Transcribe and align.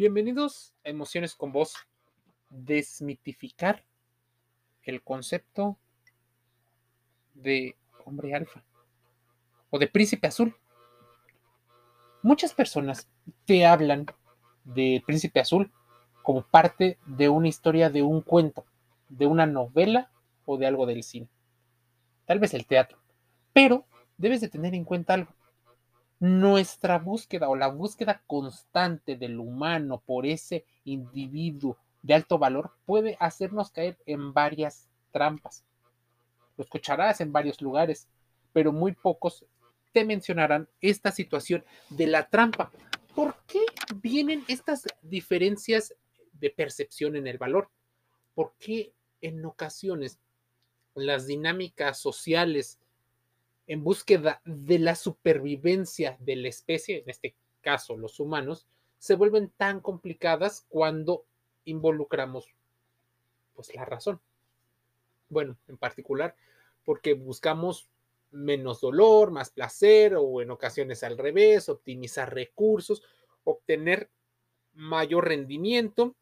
Bienvenidos 0.00 0.72
a 0.82 0.88
Emociones 0.88 1.34
con 1.34 1.52
Voz. 1.52 1.74
Desmitificar 2.48 3.84
el 4.82 5.02
concepto 5.02 5.76
de 7.34 7.76
hombre 8.06 8.34
alfa 8.34 8.64
o 9.68 9.78
de 9.78 9.88
príncipe 9.88 10.26
azul. 10.26 10.56
Muchas 12.22 12.54
personas 12.54 13.10
te 13.44 13.66
hablan 13.66 14.06
de 14.64 15.02
príncipe 15.04 15.38
azul 15.38 15.70
como 16.22 16.46
parte 16.46 16.98
de 17.04 17.28
una 17.28 17.48
historia 17.48 17.90
de 17.90 18.02
un 18.02 18.22
cuento, 18.22 18.64
de 19.10 19.26
una 19.26 19.44
novela 19.44 20.10
o 20.46 20.56
de 20.56 20.66
algo 20.66 20.86
del 20.86 21.02
cine. 21.02 21.28
Tal 22.24 22.38
vez 22.38 22.54
el 22.54 22.64
teatro. 22.64 22.96
Pero 23.52 23.84
debes 24.16 24.40
de 24.40 24.48
tener 24.48 24.74
en 24.74 24.84
cuenta 24.84 25.12
algo 25.12 25.34
nuestra 26.20 26.98
búsqueda 26.98 27.48
o 27.48 27.56
la 27.56 27.68
búsqueda 27.68 28.22
constante 28.26 29.16
del 29.16 29.40
humano 29.40 30.02
por 30.04 30.26
ese 30.26 30.66
individuo 30.84 31.78
de 32.02 32.14
alto 32.14 32.38
valor 32.38 32.72
puede 32.84 33.16
hacernos 33.18 33.70
caer 33.70 33.98
en 34.04 34.32
varias 34.34 34.88
trampas. 35.12 35.64
Lo 36.56 36.64
escucharás 36.64 37.22
en 37.22 37.32
varios 37.32 37.62
lugares, 37.62 38.06
pero 38.52 38.70
muy 38.70 38.92
pocos 38.92 39.46
te 39.92 40.04
mencionarán 40.04 40.68
esta 40.82 41.10
situación 41.10 41.64
de 41.88 42.06
la 42.06 42.28
trampa. 42.28 42.70
¿Por 43.14 43.34
qué 43.46 43.64
vienen 43.96 44.44
estas 44.46 44.84
diferencias 45.02 45.94
de 46.32 46.50
percepción 46.50 47.16
en 47.16 47.26
el 47.26 47.38
valor? 47.38 47.70
¿Por 48.34 48.52
qué 48.58 48.92
en 49.22 49.44
ocasiones 49.44 50.20
las 50.94 51.26
dinámicas 51.26 51.98
sociales 51.98 52.78
en 53.70 53.84
búsqueda 53.84 54.42
de 54.44 54.80
la 54.80 54.96
supervivencia 54.96 56.16
de 56.18 56.34
la 56.34 56.48
especie, 56.48 56.98
en 56.98 57.08
este 57.08 57.36
caso 57.60 57.96
los 57.96 58.18
humanos, 58.18 58.66
se 58.98 59.14
vuelven 59.14 59.52
tan 59.56 59.78
complicadas 59.78 60.66
cuando 60.68 61.24
involucramos 61.64 62.48
pues 63.54 63.72
la 63.72 63.84
razón. 63.84 64.20
Bueno, 65.28 65.56
en 65.68 65.76
particular 65.76 66.34
porque 66.84 67.14
buscamos 67.14 67.88
menos 68.32 68.80
dolor, 68.80 69.30
más 69.30 69.50
placer 69.50 70.16
o 70.16 70.42
en 70.42 70.50
ocasiones 70.50 71.04
al 71.04 71.16
revés, 71.16 71.68
optimizar 71.68 72.34
recursos, 72.34 73.04
obtener 73.44 74.10
mayor 74.72 75.28
rendimiento, 75.28 76.16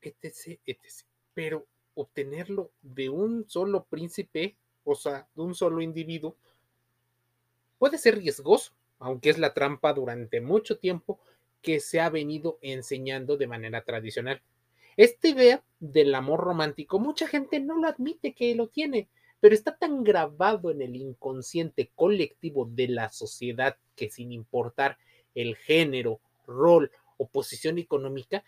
etc, 0.00 0.58
etc. 0.64 1.04
Pero 1.34 1.66
obtenerlo 1.92 2.70
de 2.80 3.10
un 3.10 3.46
solo 3.46 3.84
príncipe, 3.84 4.56
o 4.84 4.94
sea, 4.94 5.28
de 5.34 5.42
un 5.42 5.54
solo 5.54 5.82
individuo, 5.82 6.38
puede 7.82 7.98
ser 7.98 8.18
riesgoso, 8.18 8.70
aunque 9.00 9.28
es 9.28 9.38
la 9.38 9.54
trampa 9.54 9.92
durante 9.92 10.40
mucho 10.40 10.78
tiempo 10.78 11.18
que 11.60 11.80
se 11.80 11.98
ha 11.98 12.10
venido 12.10 12.60
enseñando 12.62 13.36
de 13.36 13.48
manera 13.48 13.82
tradicional. 13.82 14.40
Esta 14.96 15.26
idea 15.26 15.64
del 15.80 16.14
amor 16.14 16.38
romántico, 16.38 17.00
mucha 17.00 17.26
gente 17.26 17.58
no 17.58 17.76
lo 17.76 17.88
admite 17.88 18.34
que 18.34 18.54
lo 18.54 18.68
tiene, 18.68 19.08
pero 19.40 19.52
está 19.52 19.76
tan 19.76 20.04
grabado 20.04 20.70
en 20.70 20.80
el 20.80 20.94
inconsciente 20.94 21.90
colectivo 21.96 22.66
de 22.70 22.86
la 22.86 23.08
sociedad 23.08 23.76
que 23.96 24.08
sin 24.10 24.30
importar 24.30 24.96
el 25.34 25.56
género, 25.56 26.20
rol 26.46 26.88
o 27.16 27.26
posición 27.26 27.78
económica, 27.78 28.44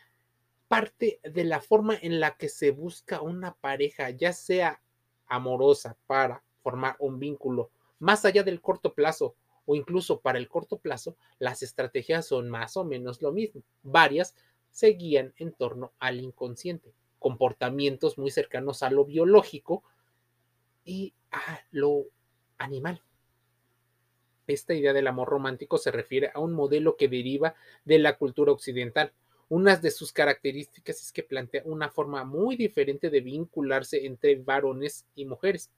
parte 0.68 1.18
de 1.24 1.42
la 1.42 1.60
forma 1.60 1.98
en 2.00 2.20
la 2.20 2.36
que 2.36 2.48
se 2.48 2.70
busca 2.70 3.20
una 3.20 3.52
pareja, 3.54 4.10
ya 4.10 4.32
sea 4.32 4.80
amorosa 5.26 5.96
para 6.06 6.44
formar 6.62 6.94
un 7.00 7.18
vínculo 7.18 7.72
más 7.98 8.24
allá 8.24 8.42
del 8.42 8.60
corto 8.60 8.94
plazo 8.94 9.36
o 9.66 9.74
incluso 9.74 10.20
para 10.20 10.38
el 10.38 10.48
corto 10.48 10.78
plazo, 10.78 11.16
las 11.38 11.62
estrategias 11.62 12.26
son 12.26 12.50
más 12.50 12.76
o 12.76 12.84
menos 12.84 13.22
lo 13.22 13.32
mismo. 13.32 13.62
Varias 13.82 14.34
se 14.70 14.88
guían 14.88 15.32
en 15.38 15.52
torno 15.52 15.92
al 15.98 16.20
inconsciente, 16.20 16.92
comportamientos 17.18 18.18
muy 18.18 18.30
cercanos 18.30 18.82
a 18.82 18.90
lo 18.90 19.04
biológico 19.04 19.82
y 20.84 21.14
a 21.30 21.60
lo 21.70 22.04
animal. 22.58 23.02
Esta 24.46 24.74
idea 24.74 24.92
del 24.92 25.06
amor 25.06 25.28
romántico 25.28 25.78
se 25.78 25.90
refiere 25.90 26.30
a 26.34 26.40
un 26.40 26.52
modelo 26.52 26.96
que 26.96 27.08
deriva 27.08 27.54
de 27.84 27.98
la 27.98 28.18
cultura 28.18 28.52
occidental. 28.52 29.12
Una 29.48 29.76
de 29.76 29.90
sus 29.90 30.12
características 30.12 31.00
es 31.00 31.12
que 31.12 31.22
plantea 31.22 31.62
una 31.64 31.88
forma 31.88 32.24
muy 32.24 32.56
diferente 32.56 33.08
de 33.08 33.20
vincularse 33.20 34.04
entre 34.04 34.36
varones 34.36 35.06
y 35.14 35.24
mujeres 35.24 35.70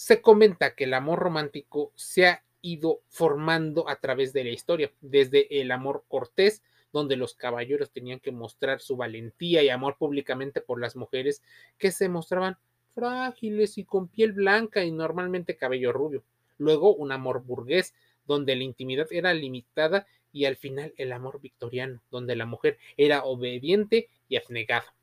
se 0.00 0.22
comenta 0.22 0.74
que 0.74 0.84
el 0.84 0.94
amor 0.94 1.18
romántico 1.18 1.92
se 1.94 2.26
ha 2.26 2.42
ido 2.62 3.02
formando 3.10 3.86
a 3.86 3.96
través 3.96 4.32
de 4.32 4.44
la 4.44 4.48
historia, 4.48 4.90
desde 5.02 5.60
el 5.60 5.70
amor 5.70 6.04
cortés, 6.08 6.62
donde 6.90 7.16
los 7.16 7.34
caballeros 7.34 7.90
tenían 7.90 8.18
que 8.18 8.32
mostrar 8.32 8.80
su 8.80 8.96
valentía 8.96 9.62
y 9.62 9.68
amor 9.68 9.98
públicamente 9.98 10.62
por 10.62 10.80
las 10.80 10.96
mujeres 10.96 11.42
que 11.76 11.92
se 11.92 12.08
mostraban 12.08 12.56
frágiles 12.94 13.76
y 13.76 13.84
con 13.84 14.08
piel 14.08 14.32
blanca 14.32 14.82
y 14.82 14.90
normalmente 14.90 15.58
cabello 15.58 15.92
rubio. 15.92 16.24
Luego 16.56 16.94
un 16.94 17.12
amor 17.12 17.44
burgués, 17.44 17.92
donde 18.26 18.56
la 18.56 18.64
intimidad 18.64 19.06
era 19.10 19.34
limitada 19.34 20.06
y 20.32 20.46
al 20.46 20.56
final 20.56 20.94
el 20.96 21.12
amor 21.12 21.42
victoriano, 21.42 22.00
donde 22.10 22.36
la 22.36 22.46
mujer 22.46 22.78
era 22.96 23.24
obediente 23.24 24.08
y 24.30 24.36
abnegada. 24.36 24.94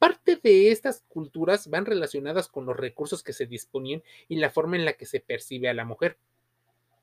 Parte 0.00 0.40
de 0.42 0.70
estas 0.70 1.04
culturas 1.08 1.68
van 1.68 1.84
relacionadas 1.84 2.48
con 2.48 2.64
los 2.64 2.74
recursos 2.74 3.22
que 3.22 3.34
se 3.34 3.44
disponían 3.44 4.02
y 4.28 4.36
la 4.36 4.48
forma 4.48 4.76
en 4.76 4.86
la 4.86 4.94
que 4.94 5.04
se 5.04 5.20
percibe 5.20 5.68
a 5.68 5.74
la 5.74 5.84
mujer. 5.84 6.16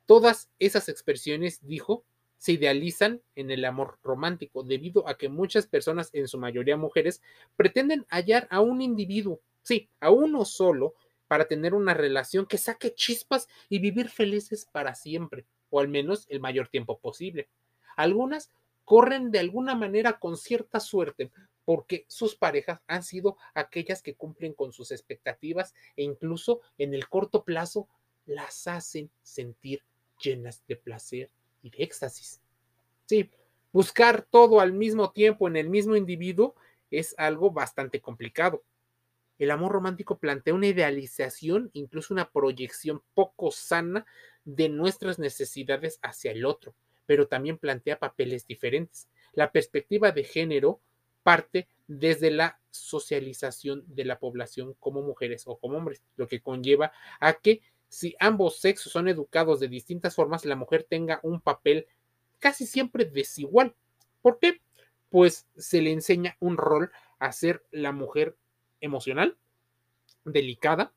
Todas 0.08 0.50
esas 0.58 0.90
expresiones, 0.90 1.60
dijo, 1.62 2.04
se 2.40 2.54
idealizan 2.54 3.22
en 3.36 3.52
el 3.52 3.66
amor 3.66 4.00
romántico, 4.02 4.64
debido 4.64 5.08
a 5.08 5.16
que 5.16 5.30
muchas 5.30 5.68
personas, 5.68 6.10
en 6.12 6.28
su 6.28 6.40
mayoría 6.40 6.76
mujeres, 6.76 7.22
pretenden 7.56 8.08
hallar 8.10 8.48
a 8.50 8.62
un 8.62 8.82
individuo, 8.82 9.42
sí, 9.62 9.90
a 10.00 10.10
uno 10.10 10.44
solo, 10.44 10.96
para 11.28 11.48
tener 11.48 11.76
una 11.76 11.94
relación 11.94 12.48
que 12.48 12.58
saque 12.58 12.96
chispas 12.96 13.48
y 13.70 13.78
vivir 13.78 14.10
felices 14.10 14.68
para 14.72 14.96
siempre, 14.96 15.46
o 15.70 15.80
al 15.80 15.88
menos 15.88 16.26
el 16.30 16.40
mayor 16.40 16.68
tiempo 16.68 16.98
posible. 16.98 17.48
Algunas 17.96 18.50
corren 18.86 19.30
de 19.30 19.38
alguna 19.38 19.76
manera 19.76 20.18
con 20.18 20.36
cierta 20.36 20.80
suerte, 20.80 21.32
porque 21.68 22.06
sus 22.08 22.38
parejas 22.38 22.80
han 22.88 23.04
sido 23.04 23.36
aquellas 23.54 24.02
que 24.02 24.16
cumplen 24.16 24.54
con 24.54 24.72
sus 24.72 24.90
expectativas 24.92 25.76
e 25.98 26.04
incluso 26.04 26.62
en 26.78 26.94
el 26.94 27.10
corto 27.10 27.44
plazo 27.44 27.90
las 28.26 28.68
hacen 28.68 29.12
sentir 29.22 29.84
llenas 30.24 30.64
de 30.66 30.78
placer 30.78 31.30
y 31.62 31.72
de 31.72 31.84
éxtasis. 31.84 32.40
Sí, 33.06 33.30
buscar 33.74 34.22
todo 34.22 34.62
al 34.62 34.72
mismo 34.72 35.12
tiempo 35.12 35.50
en 35.50 35.58
el 35.58 35.70
mismo 35.70 35.98
individuo 35.98 36.56
es 36.90 37.14
algo 37.18 37.52
bastante 37.52 38.00
complicado. 38.00 38.64
El 39.38 39.52
amor 39.52 39.74
romántico 39.74 40.20
plantea 40.20 40.54
una 40.54 40.68
idealización, 40.68 41.70
incluso 41.74 42.14
una 42.14 42.32
proyección 42.32 43.04
poco 43.14 43.52
sana 43.52 44.06
de 44.46 44.70
nuestras 44.70 45.20
necesidades 45.20 46.00
hacia 46.02 46.32
el 46.32 46.46
otro, 46.46 46.76
pero 47.06 47.28
también 47.28 47.58
plantea 47.58 48.00
papeles 48.00 48.48
diferentes. 48.48 49.10
La 49.34 49.52
perspectiva 49.52 50.14
de 50.14 50.24
género 50.24 50.80
parte 51.28 51.68
desde 51.90 52.32
la 52.32 52.58
socialización 52.72 53.84
de 53.86 54.06
la 54.06 54.18
población 54.18 54.76
como 54.80 55.02
mujeres 55.02 55.44
o 55.46 55.58
como 55.58 55.78
hombres, 55.78 56.02
lo 56.16 56.26
que 56.26 56.40
conlleva 56.40 56.94
a 57.20 57.34
que 57.34 57.60
si 57.90 58.16
ambos 58.18 58.62
sexos 58.62 58.94
son 58.94 59.10
educados 59.10 59.60
de 59.60 59.68
distintas 59.68 60.16
formas, 60.16 60.46
la 60.46 60.56
mujer 60.56 60.88
tenga 60.90 61.20
un 61.24 61.42
papel 61.42 61.86
casi 62.40 62.66
siempre 62.66 63.04
desigual. 63.04 63.76
¿Por 64.22 64.40
qué? 64.40 64.62
Pues 65.10 65.46
se 65.58 65.82
le 65.82 65.92
enseña 65.92 66.38
un 66.40 66.56
rol 66.56 66.92
a 67.20 67.34
ser 67.34 67.62
la 67.72 67.92
mujer 67.92 68.38
emocional, 68.80 69.36
delicada, 70.24 70.94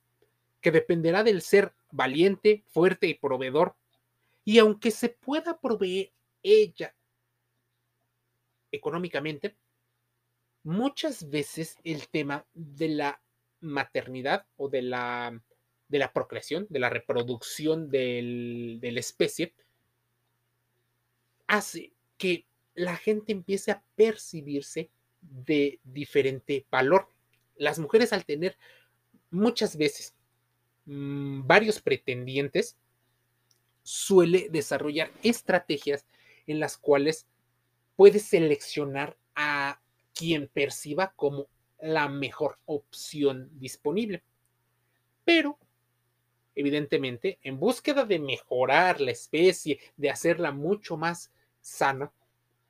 que 0.60 0.70
dependerá 0.70 1.24
del 1.24 1.42
ser 1.42 1.72
valiente, 1.90 2.62
fuerte 2.69 3.08
y 3.08 3.14
proveedor. 3.14 3.74
Y 4.44 4.60
aunque 4.60 4.92
se 4.92 5.08
pueda 5.08 5.58
proveer 5.58 6.12
ella 6.44 6.94
económicamente, 8.70 9.56
muchas 10.62 11.30
veces 11.30 11.76
el 11.84 12.08
tema 12.08 12.46
de 12.54 12.88
la 12.88 13.22
maternidad 13.60 14.46
o 14.56 14.68
de 14.68 14.82
la, 14.82 15.40
de 15.88 15.98
la 15.98 16.12
procreación, 16.12 16.66
de 16.70 16.78
la 16.78 16.90
reproducción 16.90 17.90
de 17.90 18.78
la 18.82 19.00
especie, 19.00 19.54
hace 21.46 21.92
que 22.16 22.46
la 22.74 22.96
gente 22.96 23.32
empiece 23.32 23.72
a 23.72 23.82
percibirse 23.96 24.90
de 25.20 25.80
diferente 25.84 26.64
valor. 26.70 27.08
Las 27.56 27.78
mujeres 27.78 28.12
al 28.12 28.24
tener 28.24 28.56
muchas 29.30 29.76
veces 29.76 30.14
mm, 30.86 31.46
varios 31.46 31.80
pretendientes, 31.80 32.76
suele 33.82 34.48
desarrollar 34.50 35.10
estrategias 35.22 36.06
en 36.46 36.60
las 36.60 36.76
cuales 36.76 37.26
puede 37.96 38.18
seleccionar 38.18 39.16
a 39.34 39.80
quien 40.20 40.49
perciba 40.49 41.14
como 41.17 41.46
la 41.81 42.06
mejor 42.11 42.58
opción 42.67 43.49
disponible. 43.58 44.22
Pero, 45.25 45.56
evidentemente, 46.55 47.38
en 47.43 47.58
búsqueda 47.58 48.05
de 48.05 48.19
mejorar 48.19 49.00
la 49.00 49.12
especie, 49.12 49.81
de 49.96 50.11
hacerla 50.11 50.52
mucho 50.52 50.99
más 50.99 51.32
sana, 51.62 52.12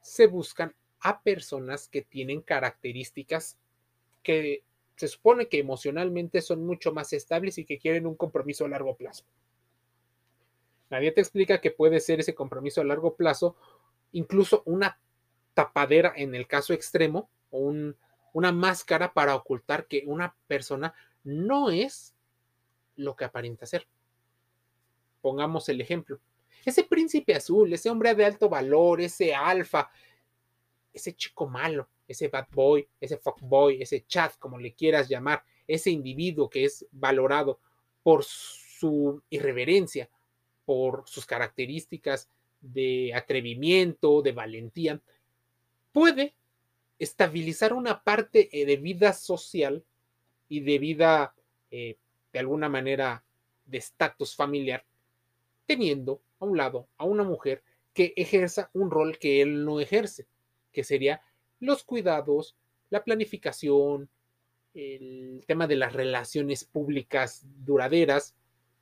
se 0.01 0.29
buscan 0.29 0.77
a 1.01 1.23
personas 1.23 1.89
que 1.89 2.03
tienen 2.03 2.41
características 2.41 3.59
que 4.23 4.63
se 4.95 5.09
supone 5.09 5.49
que 5.49 5.59
emocionalmente 5.59 6.43
son 6.43 6.65
mucho 6.65 6.93
más 6.93 7.13
estables 7.13 7.59
y 7.59 7.65
que 7.65 7.79
quieren 7.79 8.07
un 8.07 8.15
compromiso 8.15 8.65
a 8.65 8.69
largo 8.69 8.95
plazo. 8.95 9.25
Nadie 10.89 11.11
te 11.11 11.21
explica 11.21 11.61
que 11.61 11.73
puede 11.73 11.99
ser 11.99 12.21
ese 12.21 12.37
compromiso 12.37 12.81
a 12.81 12.85
largo 12.85 13.17
plazo, 13.17 13.57
incluso 14.13 14.63
una 14.67 15.01
tapadera 15.55 16.13
en 16.15 16.37
el 16.37 16.47
caso 16.47 16.73
extremo 16.75 17.29
una 17.51 18.53
máscara 18.53 19.13
para 19.13 19.35
ocultar 19.35 19.87
que 19.87 20.05
una 20.07 20.35
persona 20.47 20.95
no 21.25 21.71
es 21.71 22.15
lo 22.97 23.17
que 23.17 23.25
aparenta 23.25 23.67
ser. 23.67 23.87
Pongamos 25.21 25.69
el 25.69 25.81
ejemplo. 25.81 26.21
Ese 26.65 26.85
príncipe 26.85 27.35
azul, 27.35 27.73
ese 27.73 27.91
hombre 27.91 28.15
de 28.15 28.25
alto 28.25 28.49
valor, 28.49 29.01
ese 29.01 29.35
alfa, 29.35 29.91
ese 30.93 31.15
chico 31.15 31.47
malo, 31.47 31.89
ese 32.07 32.29
bad 32.29 32.49
boy, 32.53 32.87
ese 33.01 33.17
fuck 33.17 33.41
boy, 33.41 33.81
ese 33.81 34.05
chat, 34.07 34.37
como 34.39 34.59
le 34.59 34.75
quieras 34.75 35.09
llamar, 35.09 35.43
ese 35.67 35.91
individuo 35.91 36.51
que 36.51 36.65
es 36.65 36.87
valorado 36.91 37.61
por 38.03 38.25
su 38.25 39.23
irreverencia, 39.31 40.11
por 40.65 41.05
sus 41.07 41.27
características 41.27 42.29
de 42.61 43.13
atrevimiento, 43.15 44.23
de 44.23 44.33
valentía, 44.33 45.01
puede 45.93 46.35
estabilizar 47.01 47.73
una 47.73 48.05
parte 48.05 48.49
eh, 48.53 48.67
de 48.67 48.77
vida 48.77 49.15
social 49.15 49.83
y 50.49 50.61
de 50.61 50.79
vida, 50.79 51.35
eh, 51.71 51.97
de 52.33 52.39
alguna 52.39 52.69
manera, 52.69 53.25
de 53.65 53.79
estatus 53.79 54.37
familiar, 54.37 54.85
teniendo 55.67 56.21
a 56.39 56.45
un 56.45 56.59
lado 56.59 56.89
a 56.99 57.05
una 57.05 57.25
mujer 57.25 57.63
que 57.95 58.13
ejerza 58.17 58.71
un 58.75 58.91
rol 58.91 59.19
que 59.19 59.41
él 59.41 59.65
no 59.65 59.81
ejerce, 59.81 60.27
que 60.73 60.85
sería 60.85 61.23
los 61.59 61.85
cuidados, 61.85 62.55
la 62.91 63.03
planificación, 63.03 64.11
el 64.75 65.43
tema 65.47 65.67
de 65.67 65.77
las 65.77 65.95
relaciones 65.95 66.65
públicas 66.65 67.47
duraderas, 67.65 68.35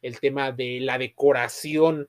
el 0.02 0.18
tema 0.18 0.50
de 0.50 0.80
la 0.80 0.98
decoración 0.98 2.08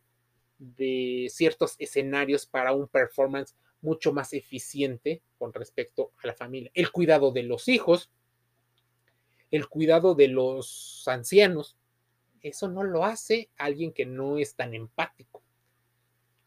de 0.57 1.27
ciertos 1.29 1.75
escenarios 1.77 2.47
para 2.47 2.73
un 2.73 2.87
performance 2.87 3.55
mucho 3.81 4.11
más 4.13 4.33
eficiente 4.33 5.21
con 5.37 5.53
respecto 5.53 6.11
a 6.23 6.27
la 6.27 6.33
familia, 6.33 6.71
el 6.73 6.91
cuidado 6.91 7.31
de 7.31 7.43
los 7.43 7.67
hijos, 7.67 8.09
el 9.51 9.67
cuidado 9.67 10.15
de 10.15 10.27
los 10.27 11.03
ancianos. 11.07 11.77
Eso 12.41 12.69
no 12.69 12.83
lo 12.83 13.05
hace 13.05 13.49
alguien 13.57 13.91
que 13.91 14.05
no 14.05 14.37
es 14.37 14.55
tan 14.55 14.73
empático. 14.73 15.41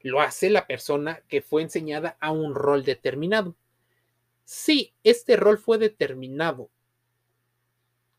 Lo 0.01 0.21
hace 0.21 0.51
la 0.51 0.67
persona 0.67 1.23
que 1.29 1.43
fue 1.43 1.63
enseñada 1.63 2.17
a 2.21 2.33
un 2.33 2.55
rol 2.55 2.85
determinado. 2.85 3.57
Si 4.45 4.95
este 5.05 5.37
rol 5.37 5.59
fue 5.59 5.79
determinado 5.79 6.71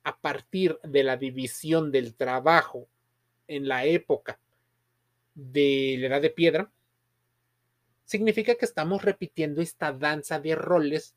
a 0.04 0.18
partir 0.19 0.80
de 0.83 1.04
la 1.04 1.18
división 1.18 1.92
del 1.92 2.16
trabajo 2.16 2.88
en 3.48 3.68
la 3.68 3.86
época 3.86 4.39
de 5.36 5.98
la 6.00 6.07
edad 6.07 6.21
de 6.21 6.30
piedra, 6.30 6.71
significa 8.06 8.56
que 8.56 8.66
estamos 8.66 9.04
repitiendo 9.04 9.62
esta 9.62 9.92
danza 9.92 10.40
de 10.40 10.56
roles 10.56 11.16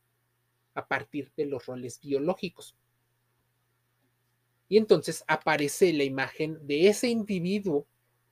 a 0.75 0.87
partir 0.87 1.33
de 1.37 1.47
los 1.47 1.67
roles 1.67 2.01
biológicos. 2.01 2.77
Y 4.69 4.79
entonces 4.79 5.25
aparece 5.27 5.93
la 5.93 6.05
imagen 6.05 6.67
de 6.67 6.89
ese 6.89 7.09
individuo 7.09 7.87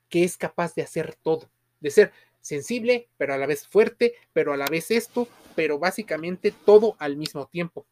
que 0.08 0.24
es 0.24 0.36
capaz 0.36 0.74
de 0.74 0.82
hacer 0.82 1.14
todo, 1.14 1.50
de 1.80 1.90
ser 1.90 2.12
sensible, 2.40 3.08
pero 3.16 3.34
a 3.34 3.38
la 3.38 3.46
vez 3.46 3.66
fuerte, 3.66 4.14
pero 4.32 4.52
a 4.52 4.56
la 4.56 4.66
vez 4.66 4.90
esto, 4.90 5.28
pero 5.56 5.78
básicamente 5.78 6.52
todo 6.52 6.96
al 6.98 7.16
mismo 7.16 7.46
tiempo. 7.46 7.86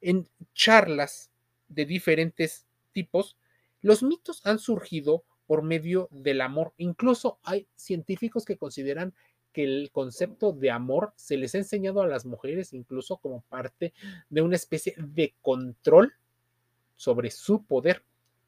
En 0.00 0.28
charlas 0.54 1.30
de 1.68 1.86
diferentes 1.86 2.66
tipos, 2.92 3.36
los 3.80 4.02
mitos 4.02 4.44
han 4.44 4.58
surgido 4.58 5.24
por 5.46 5.62
medio 5.62 6.08
del 6.10 6.42
amor. 6.42 6.74
Incluso 6.76 7.38
hay 7.42 7.66
científicos 7.74 8.44
que 8.44 8.58
consideran 8.58 9.14
que 9.52 9.64
el 9.64 9.90
concepto 9.92 10.52
de 10.52 10.70
amor 10.70 11.12
se 11.16 11.36
les 11.36 11.54
ha 11.54 11.58
enseñado 11.58 12.02
a 12.02 12.06
las 12.06 12.26
mujeres 12.26 12.72
incluso 12.72 13.16
como 13.18 13.40
parte 13.42 13.92
de 14.28 14.42
una 14.42 14.56
especie 14.56 14.94
de 14.98 15.34
control 15.40 16.14
sobre 16.96 17.30
su 17.30 17.64
poder. 17.64 18.02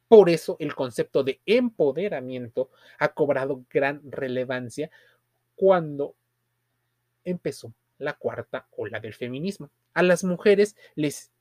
Por 0.07 0.29
eso 0.29 0.57
el 0.59 0.75
concepto 0.75 1.23
de 1.23 1.39
empoderamiento 1.45 2.69
ha 2.99 3.09
cobrado 3.09 3.63
gran 3.69 4.01
relevancia 4.11 4.91
cuando 5.55 6.15
empezó 7.23 7.73
la 7.97 8.13
cuarta 8.13 8.67
ola 8.75 8.99
del 8.99 9.13
feminismo. 9.13 9.69
A 9.93 10.03
las 10.03 10.23
mujeres 10.23 10.75
les 10.95 11.31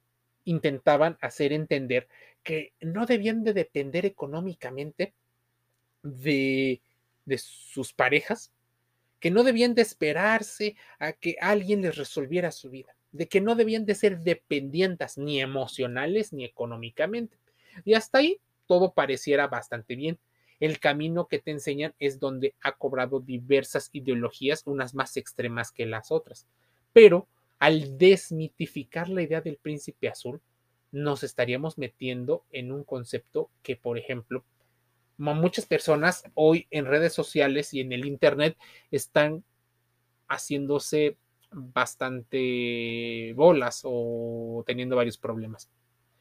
intentaban 0.45 1.19
hacer 1.21 1.53
entender 1.53 2.09
que 2.43 2.73
no 2.81 3.07
debían 3.07 3.45
de 3.45 3.53
depender 3.53 4.07
económicamente 4.07 5.15
de, 6.03 6.81
de 7.25 7.39
sus 7.39 7.93
parejas, 7.93 8.53
que 9.21 9.31
no 9.31 9.45
debían 9.45 9.75
de 9.75 9.83
esperarse 9.83 10.77
a 10.99 11.13
que 11.13 11.37
alguien 11.41 11.83
les 11.83 11.97
resolviera 11.97 12.51
su 12.51 12.71
vida, 12.71 12.97
de 13.13 13.29
que 13.29 13.41
no 13.41 13.55
debían 13.55 13.85
de 13.85 13.95
ser 13.95 14.19
dependientes 14.21 15.19
ni 15.19 15.41
emocionales 15.41 16.33
ni 16.33 16.45
económicamente. 16.45 17.39
Y 17.85 17.95
hasta 17.95 18.19
ahí 18.19 18.41
todo 18.67 18.93
pareciera 18.93 19.47
bastante 19.47 19.95
bien. 19.95 20.19
El 20.59 20.79
camino 20.79 21.27
que 21.27 21.39
te 21.39 21.51
enseñan 21.51 21.95
es 21.99 22.19
donde 22.19 22.55
ha 22.63 22.73
cobrado 22.73 23.21
diversas 23.21 23.91
ideologías, 23.93 24.63
unas 24.67 24.95
más 24.95 25.17
extremas 25.17 25.73
que 25.73 25.87
las 25.87 26.11
otras. 26.11 26.47
Pero 26.93 27.29
al 27.59 27.99
desmitificar 27.99 29.09
la 29.09 29.23
idea 29.23 29.41
del 29.41 29.57
príncipe 29.57 30.09
azul, 30.09 30.41
nos 30.93 31.23
estaríamos 31.23 31.79
metiendo 31.79 32.45
en 32.51 32.73
un 32.73 32.85
concepto 32.85 33.51
que, 33.63 33.77
por 33.77 33.97
ejemplo, 33.97 34.45
muchas 35.21 35.67
personas 35.67 36.25
hoy 36.35 36.67
en 36.71 36.87
redes 36.87 37.13
sociales 37.13 37.75
y 37.75 37.81
en 37.81 37.93
el 37.93 38.07
Internet 38.07 38.57
están 38.91 39.45
haciéndose 40.29 41.19
bastante 41.53 43.33
bolas 43.35 43.83
o 43.85 44.65
teniendo 44.67 44.97
varios 44.97 45.19
problemas. 45.19 45.69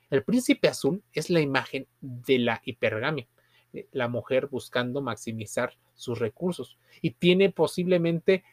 El 0.09 0.23
príncipe 0.23 0.67
azul 0.67 1.01
es 1.13 1.29
la 1.29 1.39
imagen 1.39 1.87
de 2.01 2.39
la 2.39 2.61
hipergamia, 2.65 3.27
eh, 3.73 3.87
la 3.91 4.07
mujer 4.07 4.47
buscando 4.47 5.01
maximizar 5.01 5.77
sus 5.95 6.19
recursos 6.19 6.77
y 7.01 7.11
tiene 7.11 7.51
posiblemente 7.51 8.43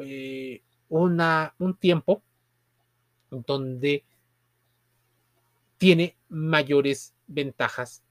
eh, 0.00 0.62
una, 0.88 1.54
un 1.58 1.74
tiempo 1.74 2.22
donde 3.30 4.04
tiene 5.78 6.16
mayores 6.28 7.14
ventajas 7.26 8.04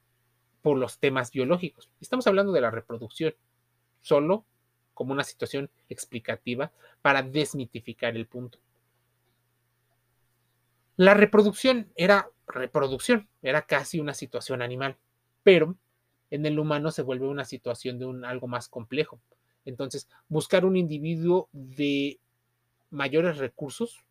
por 0.66 0.80
los 0.80 0.98
temas 0.98 1.30
biológicos. 1.30 1.92
Estamos 2.02 2.26
hablando 2.26 2.52
de 2.52 2.60
la 2.60 2.72
reproducción, 2.72 3.36
solo 4.02 4.46
como 4.96 5.14
una 5.14 5.24
situación 5.24 5.70
explicativa 5.90 6.72
para 7.04 7.22
desmitificar 7.22 8.16
el 8.16 8.26
punto. 8.26 8.58
La 10.98 11.14
reproducción 11.14 11.92
era 11.96 12.32
reproducción, 12.48 13.28
era 13.44 13.62
casi 13.62 14.00
una 14.00 14.16
situación 14.16 14.64
animal, 14.64 14.98
pero 15.44 15.76
en 16.32 16.48
el 16.48 16.58
humano 16.58 16.90
se 16.90 17.04
vuelve 17.04 17.28
una 17.28 17.46
situación 17.46 18.00
de 18.00 18.08
un 18.08 18.26
algo 18.26 18.48
más 18.48 18.68
complejo. 18.68 19.20
Entonces, 19.66 20.10
buscar 20.30 20.66
un 20.66 20.78
individuo 20.78 21.48
de 21.52 22.20
mayores 22.90 23.38
recursos 23.38 24.04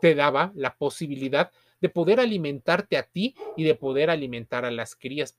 te 0.00 0.16
daba 0.16 0.50
la 0.56 0.74
posibilidad 0.74 1.52
de 1.84 1.90
poder 1.90 2.18
alimentarte 2.18 2.96
a 2.96 3.02
ti 3.02 3.34
y 3.58 3.64
de 3.64 3.74
poder 3.74 4.08
alimentar 4.08 4.64
a 4.64 4.70
las 4.70 4.96
crías. 4.96 5.36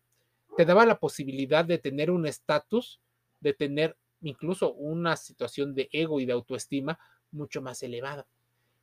Te 0.56 0.64
daba 0.64 0.86
la 0.86 1.00
posibilidad 1.00 1.66
de 1.66 1.80
tener 1.80 2.12
un 2.12 2.28
estatus, 2.28 3.02
de 3.40 3.54
tener 3.54 3.98
incluso 4.22 4.72
una 4.75 5.16
situación 5.16 5.74
de 5.74 5.90
ego 5.92 6.20
y 6.20 6.28
de 6.28 6.34
autoestima 6.34 7.00
mucho 7.32 7.64
más 7.64 7.82
elevada. 7.82 8.28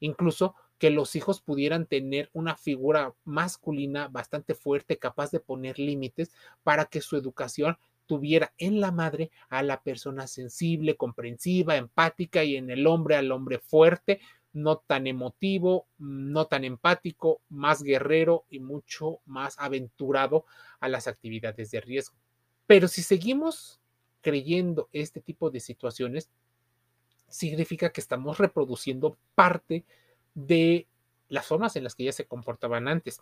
Incluso 0.01 0.57
que 0.79 0.91
los 0.91 1.15
hijos 1.15 1.41
pudieran 1.41 1.87
tener 1.87 2.31
una 2.33 2.57
figura 2.57 3.15
masculina 3.23 4.09
bastante 4.09 4.57
fuerte, 4.57 4.99
capaz 4.99 5.31
de 5.31 5.39
poner 5.39 5.79
límites 5.79 6.33
para 6.65 6.87
que 6.87 7.01
su 7.01 7.17
educación 7.17 7.79
tuviera 8.07 8.53
en 8.59 8.81
la 8.81 8.91
madre 8.91 9.31
a 9.51 9.63
la 9.63 9.85
persona 9.85 10.27
sensible, 10.27 10.97
comprensiva, 10.97 11.77
empática 11.77 12.43
y 12.43 12.57
en 12.57 12.71
el 12.71 12.89
hombre 12.89 13.15
al 13.15 13.31
hombre 13.31 13.61
fuerte, 13.61 14.21
no 14.53 14.79
tan 14.79 15.07
emotivo, 15.07 15.87
no 15.99 16.47
tan 16.47 16.65
empático, 16.65 17.41
más 17.49 17.83
guerrero 17.83 18.45
y 18.51 18.61
mucho 18.61 19.21
más 19.25 19.57
aventurado 19.59 20.45
a 20.81 20.89
las 20.89 21.09
actividades 21.09 21.71
de 21.71 21.81
riesgo. 21.81 22.17
Pero 22.67 22.89
si 22.89 23.03
seguimos 23.03 23.81
creyendo 24.21 24.89
este 24.93 25.21
tipo 25.21 25.51
de 25.51 25.61
situaciones, 25.61 26.31
significa 27.29 27.91
que 27.91 28.01
estamos 28.01 28.39
reproduciendo 28.39 29.17
parte 29.35 29.85
de 30.35 30.87
las 31.29 31.47
formas 31.47 31.77
en 31.77 31.85
las 31.85 31.95
que 31.95 32.05
ya 32.05 32.13
se 32.13 32.27
comportaban 32.27 32.89
antes. 32.89 33.21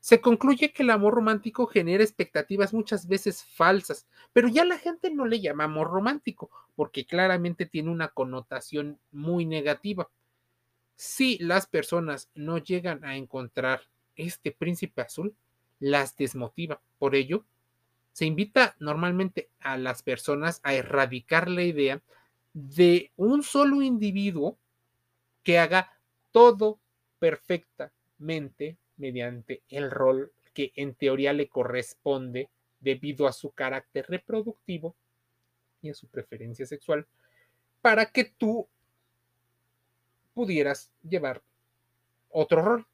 Se 0.00 0.20
concluye 0.20 0.72
que 0.72 0.82
el 0.82 0.90
amor 0.90 1.14
romántico 1.14 1.66
genera 1.66 2.02
expectativas 2.02 2.74
muchas 2.74 3.06
veces 3.06 3.44
falsas, 3.44 4.08
pero 4.32 4.48
ya 4.48 4.64
la 4.64 4.76
gente 4.76 5.10
no 5.10 5.26
le 5.26 5.40
llama 5.40 5.64
amor 5.64 5.90
romántico, 5.90 6.50
porque 6.74 7.06
claramente 7.06 7.66
tiene 7.66 7.90
una 7.90 8.08
connotación 8.08 8.98
muy 9.12 9.46
negativa. 9.46 10.10
Si 10.96 11.38
las 11.38 11.66
personas 11.66 12.30
no 12.34 12.58
llegan 12.58 13.04
a 13.04 13.16
encontrar 13.16 13.82
este 14.16 14.52
príncipe 14.52 15.02
azul, 15.02 15.34
las 15.80 16.16
desmotiva. 16.16 16.80
Por 16.98 17.14
ello, 17.14 17.44
se 18.12 18.26
invita 18.26 18.76
normalmente 18.78 19.50
a 19.60 19.76
las 19.76 20.02
personas 20.02 20.60
a 20.62 20.74
erradicar 20.74 21.50
la 21.50 21.62
idea 21.62 22.02
de 22.52 23.10
un 23.16 23.42
solo 23.42 23.82
individuo 23.82 24.58
que 25.42 25.58
haga 25.58 25.98
todo 26.30 26.78
perfectamente 27.18 28.76
mediante 28.96 29.62
el 29.68 29.90
rol 29.90 30.32
que 30.52 30.72
en 30.76 30.94
teoría 30.94 31.32
le 31.32 31.48
corresponde 31.48 32.50
debido 32.80 33.26
a 33.26 33.32
su 33.32 33.50
carácter 33.52 34.06
reproductivo 34.08 34.94
y 35.80 35.90
a 35.90 35.94
su 35.94 36.08
preferencia 36.08 36.66
sexual, 36.66 37.06
para 37.80 38.06
que 38.06 38.24
tú 38.24 38.68
pudieras 40.34 40.92
llevar 41.02 41.42
otro 42.30 42.62
rol. 42.62 42.86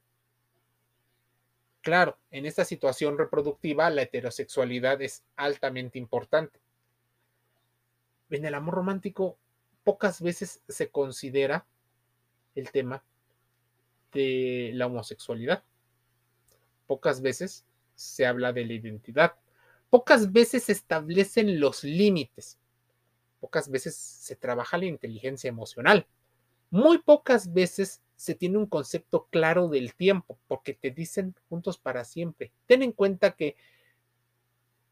Claro, 1.81 2.19
en 2.31 2.45
esta 2.45 2.65
situación 2.65 3.17
reproductiva 3.17 3.89
la 3.91 4.03
heterosexualidad 4.03 5.01
es 5.01 5.25
altamente 5.37 5.99
importante. 5.99 6.61
En 8.31 8.45
el 8.45 8.55
amor 8.55 8.75
romántico 8.75 9.39
pocas 9.85 10.21
veces 10.21 10.63
se 10.69 10.91
considera 10.91 11.67
el 12.55 12.71
tema 12.71 13.03
de 14.13 14.73
la 14.75 14.87
homosexualidad. 14.87 15.63
Pocas 16.87 17.23
veces 17.23 17.65
se 17.95 18.27
habla 18.27 18.53
de 18.53 18.67
la 18.67 18.75
identidad. 18.75 19.35
Pocas 19.91 20.33
veces 20.33 20.65
se 20.65 20.73
establecen 20.73 21.61
los 21.61 21.85
límites. 21.85 22.59
Pocas 23.41 23.71
veces 23.71 23.97
se 23.97 24.37
trabaja 24.37 24.77
la 24.79 24.87
inteligencia 24.87 25.49
emocional. 25.49 26.07
Muy 26.71 26.99
pocas 26.99 27.53
veces 27.53 28.03
se 28.17 28.35
tiene 28.35 28.59
un 28.59 28.67
concepto 28.67 29.29
claro 29.31 29.69
del 29.69 29.95
tiempo, 29.95 30.39
porque 30.49 30.75
te 30.75 30.91
dicen 30.91 31.35
juntos 31.49 31.79
para 31.79 32.05
siempre. 32.05 32.53
Ten 32.67 32.83
en 32.83 32.93
cuenta 32.93 33.33
que, 33.33 33.57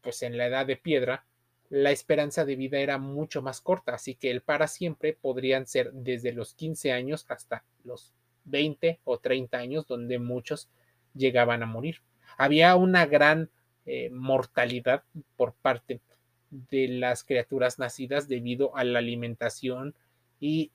pues 0.01 0.23
en 0.23 0.37
la 0.37 0.47
edad 0.47 0.65
de 0.65 0.77
piedra, 0.77 1.25
la 1.69 1.91
esperanza 1.91 2.45
de 2.45 2.55
vida 2.55 2.79
era 2.79 2.97
mucho 2.97 3.41
más 3.41 3.59
corta, 3.59 3.93
así 3.93 4.15
que 4.15 4.31
el 4.31 4.41
para 4.41 4.67
siempre 4.67 5.13
podrían 5.13 5.67
ser 5.67 5.91
desde 5.91 6.31
los 6.31 6.53
15 6.53 6.93
años 6.93 7.25
hasta 7.27 7.65
los 7.83 8.13
20 8.45 9.01
o 9.03 9.19
30 9.19 9.57
años, 9.57 9.87
donde 9.87 10.19
muchos 10.19 10.69
llegaban 11.13 11.63
a 11.63 11.65
morir. 11.65 12.01
Había 12.37 12.75
una 12.75 13.05
gran 13.05 13.49
eh, 13.85 14.09
mortalidad 14.11 15.03
por 15.35 15.53
parte 15.53 15.99
de 16.49 16.87
las 16.87 17.25
criaturas 17.25 17.77
nacidas 17.79 18.29
debido 18.29 18.75
a 18.77 18.85
la 18.85 18.99
alimentación 18.99 19.95
y 20.39 20.71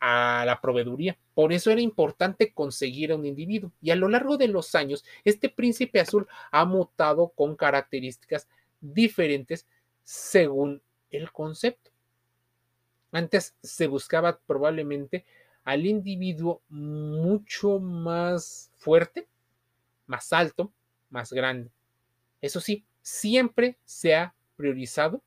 a 0.00 0.44
la 0.46 0.60
proveeduría. 0.60 1.16
Por 1.34 1.52
eso 1.52 1.70
era 1.70 1.80
importante 1.80 2.52
conseguir 2.52 3.12
a 3.12 3.16
un 3.16 3.26
individuo. 3.26 3.72
Y 3.80 3.90
a 3.90 3.96
lo 3.96 4.08
largo 4.08 4.36
de 4.36 4.48
los 4.48 4.74
años, 4.74 5.04
este 5.24 5.48
príncipe 5.48 6.00
azul 6.00 6.26
ha 6.50 6.64
mutado 6.64 7.28
con 7.28 7.56
características 7.56 8.48
diferentes 8.80 9.66
según 10.02 10.82
el 11.10 11.32
concepto. 11.32 11.90
Antes 13.12 13.54
se 13.62 13.86
buscaba 13.86 14.38
probablemente 14.46 15.24
al 15.64 15.86
individuo 15.86 16.62
mucho 16.68 17.80
más 17.80 18.70
fuerte, 18.76 19.26
más 20.06 20.32
alto, 20.32 20.72
más 21.10 21.32
grande. 21.32 21.70
Eso 22.40 22.60
sí, 22.60 22.84
siempre 23.02 23.76
se 23.84 24.14
ha 24.14 24.34
priorizado 24.56 25.22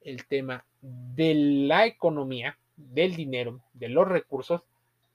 el 0.00 0.26
tema 0.26 0.64
de 0.80 1.34
la 1.34 1.86
economía, 1.86 2.58
del 2.90 3.16
dinero, 3.16 3.62
de 3.72 3.88
los 3.88 4.08
recursos 4.08 4.62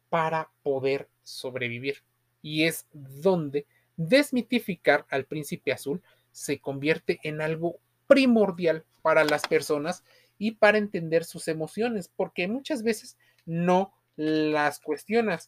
para 0.10 0.50
poder 0.64 1.10
sobrevivir. 1.24 2.04
Y 2.42 2.64
es 2.64 2.88
donde 2.94 3.66
desmitificar 3.98 5.06
al 5.10 5.26
príncipe 5.26 5.72
azul 5.72 6.02
se 6.32 6.60
convierte 6.60 7.20
en 7.24 7.42
algo 7.42 7.80
primordial 8.08 8.86
para 9.02 9.24
las 9.24 9.48
personas 9.48 10.04
y 10.38 10.52
para 10.52 10.78
entender 10.78 11.26
sus 11.26 11.48
emociones, 11.48 12.12
porque 12.16 12.48
muchas 12.48 12.84
veces 12.84 13.18
no 13.46 13.94
las 14.16 14.80
cuestionas, 14.80 15.48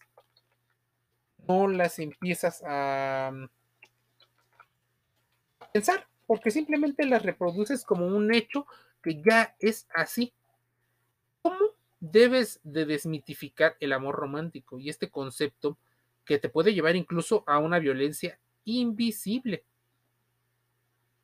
no 1.48 1.68
las 1.68 2.00
empiezas 2.00 2.64
a 2.66 3.32
mm, 3.34 3.50
pensar, 5.74 6.08
porque 6.26 6.52
simplemente 6.52 7.06
las 7.06 7.24
reproduces 7.24 7.86
como 7.86 8.08
un 8.08 8.34
hecho 8.34 8.66
que 9.04 9.22
ya 9.22 9.56
es 9.60 9.88
así. 9.94 10.34
¿Cómo 11.42 11.79
debes 12.00 12.60
de 12.64 12.86
desmitificar 12.86 13.76
el 13.80 13.94
amor 13.94 14.16
romántico 14.16 14.80
y 14.80 14.90
este 14.90 15.10
concepto 15.10 15.78
que 16.26 16.38
te 16.38 16.50
puede 16.50 16.74
llevar 16.74 16.96
incluso 16.96 17.44
a 17.48 17.60
una 17.60 17.80
violencia 17.80 18.40
invisible? 18.66 19.64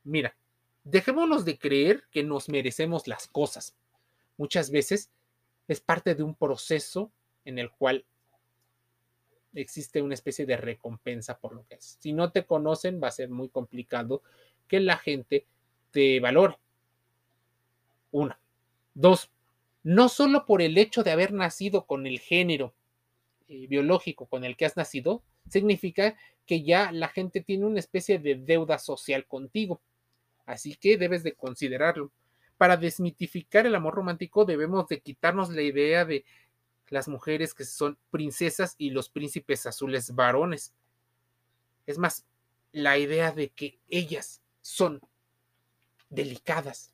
Mira, 0.04 0.36
dejémonos 0.84 1.46
de 1.46 1.58
creer 1.58 2.04
que 2.12 2.24
nos 2.24 2.50
merecemos 2.50 3.08
las 3.08 3.28
cosas. 3.28 3.76
Muchas 4.38 4.72
veces 4.72 5.12
es 5.68 5.82
parte 5.82 6.16
de 6.16 6.24
un 6.24 6.36
proceso 6.36 7.12
en 7.44 7.60
el 7.60 7.72
cual 7.72 8.06
existe 9.54 10.02
una 10.02 10.14
especie 10.14 10.46
de 10.46 10.58
recompensa 10.58 11.38
por 11.40 11.54
lo 11.54 11.66
que 11.66 11.76
es. 11.76 11.98
Si 12.00 12.14
no 12.14 12.32
te 12.32 12.46
conocen, 12.46 13.02
va 13.02 13.08
a 13.08 13.12
ser 13.12 13.30
muy 13.30 13.50
complicado 13.50 14.22
que 14.68 14.80
la 14.80 14.98
gente 14.98 15.46
te 15.92 16.20
valore. 16.20 16.58
Una. 18.12 18.40
Dos, 18.94 19.32
no 19.86 20.10
solo 20.10 20.48
por 20.48 20.64
el 20.64 20.80
hecho 20.80 21.04
de 21.04 21.12
haber 21.12 21.32
nacido 21.32 21.86
con 21.86 22.08
el 22.08 22.20
género 22.20 22.74
eh, 23.48 23.68
biológico 23.68 24.26
con 24.26 24.44
el 24.44 24.58
que 24.58 24.66
has 24.66 24.76
nacido, 24.76 25.22
significa 25.48 26.18
que 26.48 26.64
ya 26.64 26.92
la 26.92 27.08
gente 27.08 27.40
tiene 27.42 27.66
una 27.66 27.78
especie 27.78 28.18
de 28.18 28.34
deuda 28.34 28.80
social 28.80 29.28
contigo. 29.28 29.80
Así 30.48 30.74
que 30.76 30.98
debes 30.98 31.22
de 31.22 31.36
considerarlo. 31.36 32.12
Para 32.58 32.78
desmitificar 32.78 33.68
el 33.68 33.76
amor 33.76 33.94
romántico 33.94 34.44
debemos 34.44 34.88
de 34.88 35.02
quitarnos 35.02 35.52
la 35.52 35.62
idea 35.62 36.04
de 36.04 36.26
las 36.90 37.08
mujeres 37.08 37.54
que 37.54 37.64
son 37.64 37.96
princesas 38.10 38.74
y 38.80 38.90
los 38.90 39.10
príncipes 39.10 39.68
azules 39.68 40.16
varones. 40.16 40.74
Es 41.86 42.00
más, 42.00 42.26
la 42.72 42.98
idea 42.98 43.32
de 43.32 43.50
que 43.50 43.78
ellas 43.90 44.42
son 44.62 45.00
delicadas 46.10 46.92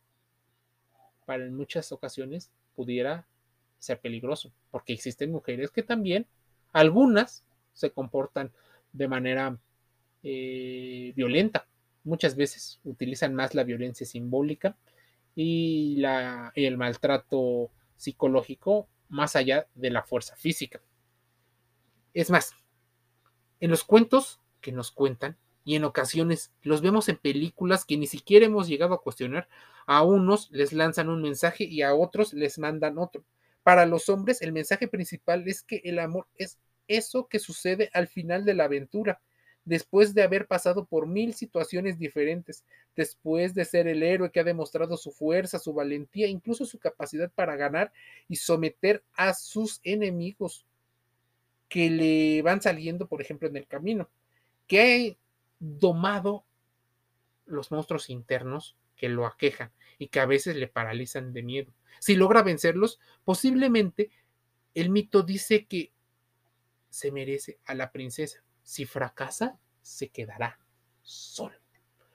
para 1.26 1.46
en 1.46 1.56
muchas 1.56 1.94
ocasiones 1.94 2.52
pudiera 2.76 3.28
ser 3.80 4.00
peligroso, 4.00 4.52
porque 4.70 4.94
existen 4.94 5.32
mujeres 5.32 5.72
que 5.72 5.84
también, 5.84 6.28
algunas 6.72 7.44
se 7.74 7.92
comportan 7.92 8.52
de 8.94 9.08
manera 9.08 9.58
eh, 10.24 11.14
violenta, 11.16 11.68
muchas 12.04 12.36
veces 12.36 12.80
utilizan 12.84 13.34
más 13.34 13.56
la 13.56 13.64
violencia 13.64 14.06
simbólica 14.06 14.76
y, 15.36 15.96
la, 15.98 16.52
y 16.56 16.66
el 16.66 16.78
maltrato 16.78 17.72
psicológico 17.96 18.88
más 19.10 19.36
allá 19.36 19.68
de 19.76 19.90
la 19.90 20.04
fuerza 20.04 20.36
física. 20.36 20.82
Es 22.14 22.30
más, 22.30 22.54
en 23.60 23.70
los 23.70 23.84
cuentos 23.84 24.40
que 24.60 24.72
nos 24.72 24.92
cuentan, 24.92 25.38
y 25.64 25.76
en 25.76 25.84
ocasiones 25.84 26.52
los 26.64 26.82
vemos 26.82 27.10
en 27.10 27.18
películas 27.18 27.86
que 27.86 27.98
ni 27.98 28.08
siquiera 28.08 28.46
hemos 28.46 28.68
llegado 28.68 28.94
a 28.94 29.02
cuestionar, 29.02 29.48
a 29.86 30.04
unos 30.04 30.50
les 30.52 30.74
lanzan 30.74 31.10
un 31.10 31.22
mensaje 31.22 31.64
y 31.64 31.82
a 31.82 31.94
otros 31.94 32.34
les 32.34 32.58
mandan 32.60 32.98
otro. 32.98 33.24
Para 33.64 33.86
los 33.86 34.10
hombres 34.10 34.42
el 34.42 34.52
mensaje 34.52 34.88
principal 34.88 35.48
es 35.48 35.62
que 35.62 35.82
el 35.84 36.00
amor 36.00 36.28
es 36.38 36.58
eso 36.88 37.28
que 37.28 37.40
sucede 37.40 37.90
al 37.94 38.08
final 38.08 38.46
de 38.46 38.54
la 38.54 38.66
aventura, 38.66 39.22
después 39.64 40.14
de 40.14 40.24
haber 40.24 40.48
pasado 40.48 40.86
por 40.86 41.08
mil 41.08 41.34
situaciones 41.34 42.00
diferentes, 42.00 42.66
después 42.96 43.54
de 43.54 43.66
ser 43.66 43.88
el 43.88 44.04
héroe 44.04 44.32
que 44.32 44.40
ha 44.40 44.44
demostrado 44.44 44.98
su 44.98 45.12
fuerza, 45.12 45.60
su 45.60 45.74
valentía, 45.74 46.28
incluso 46.28 46.66
su 46.66 46.80
capacidad 46.80 47.32
para 47.32 47.56
ganar 47.56 47.92
y 48.28 48.38
someter 48.38 49.04
a 49.14 49.34
sus 49.34 49.80
enemigos 49.84 50.66
que 51.70 51.90
le 51.90 52.42
van 52.42 52.62
saliendo, 52.62 53.08
por 53.08 53.22
ejemplo, 53.22 53.48
en 53.48 53.56
el 53.56 53.68
camino, 53.68 54.10
que 54.68 55.18
domado 55.62 56.44
los 57.46 57.72
monstruos 57.72 58.10
internos 58.10 58.76
que 58.96 59.10
lo 59.10 59.26
aquejan 59.26 59.72
y 59.98 60.08
que 60.08 60.20
a 60.20 60.26
veces 60.26 60.56
le 60.56 60.68
paralizan 60.68 61.34
de 61.34 61.44
miedo. 61.44 61.74
Si 62.00 62.16
logra 62.16 62.42
vencerlos, 62.42 63.00
posiblemente 63.24 64.10
el 64.74 64.90
mito 64.90 65.22
dice 65.22 65.66
que 65.66 65.92
se 66.90 67.12
merece 67.12 67.60
a 67.66 67.76
la 67.76 67.92
princesa, 67.92 68.44
si 68.64 68.86
fracasa, 68.86 69.60
se 69.82 70.10
quedará 70.10 70.60
solo. 71.02 71.56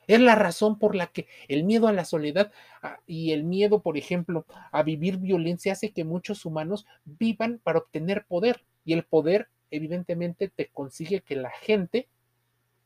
Es 0.09 0.21
la 0.21 0.35
razón 0.35 0.79
por 0.79 0.95
la 0.95 1.09
que 1.09 1.27
el 1.49 1.65
miedo 1.65 1.89
a 1.89 1.93
la 1.93 2.05
soledad 2.05 2.53
ah, 2.83 3.01
y 3.07 3.33
el 3.33 3.45
miedo, 3.45 3.83
por 3.83 3.97
ejemplo, 3.97 4.47
a 4.71 4.83
vivir 4.83 5.19
violencia 5.19 5.73
hace 5.73 5.93
que 5.93 6.05
muchos 6.05 6.45
humanos 6.45 6.87
vivan 7.05 7.61
para 7.63 7.81
obtener 7.81 8.25
poder. 8.27 8.65
Y 8.85 8.93
el 8.93 9.05
poder, 9.05 9.49
evidentemente, 9.71 10.49
te 10.49 10.69
consigue 10.69 11.23
que 11.23 11.35
la 11.35 11.51
gente 11.51 12.09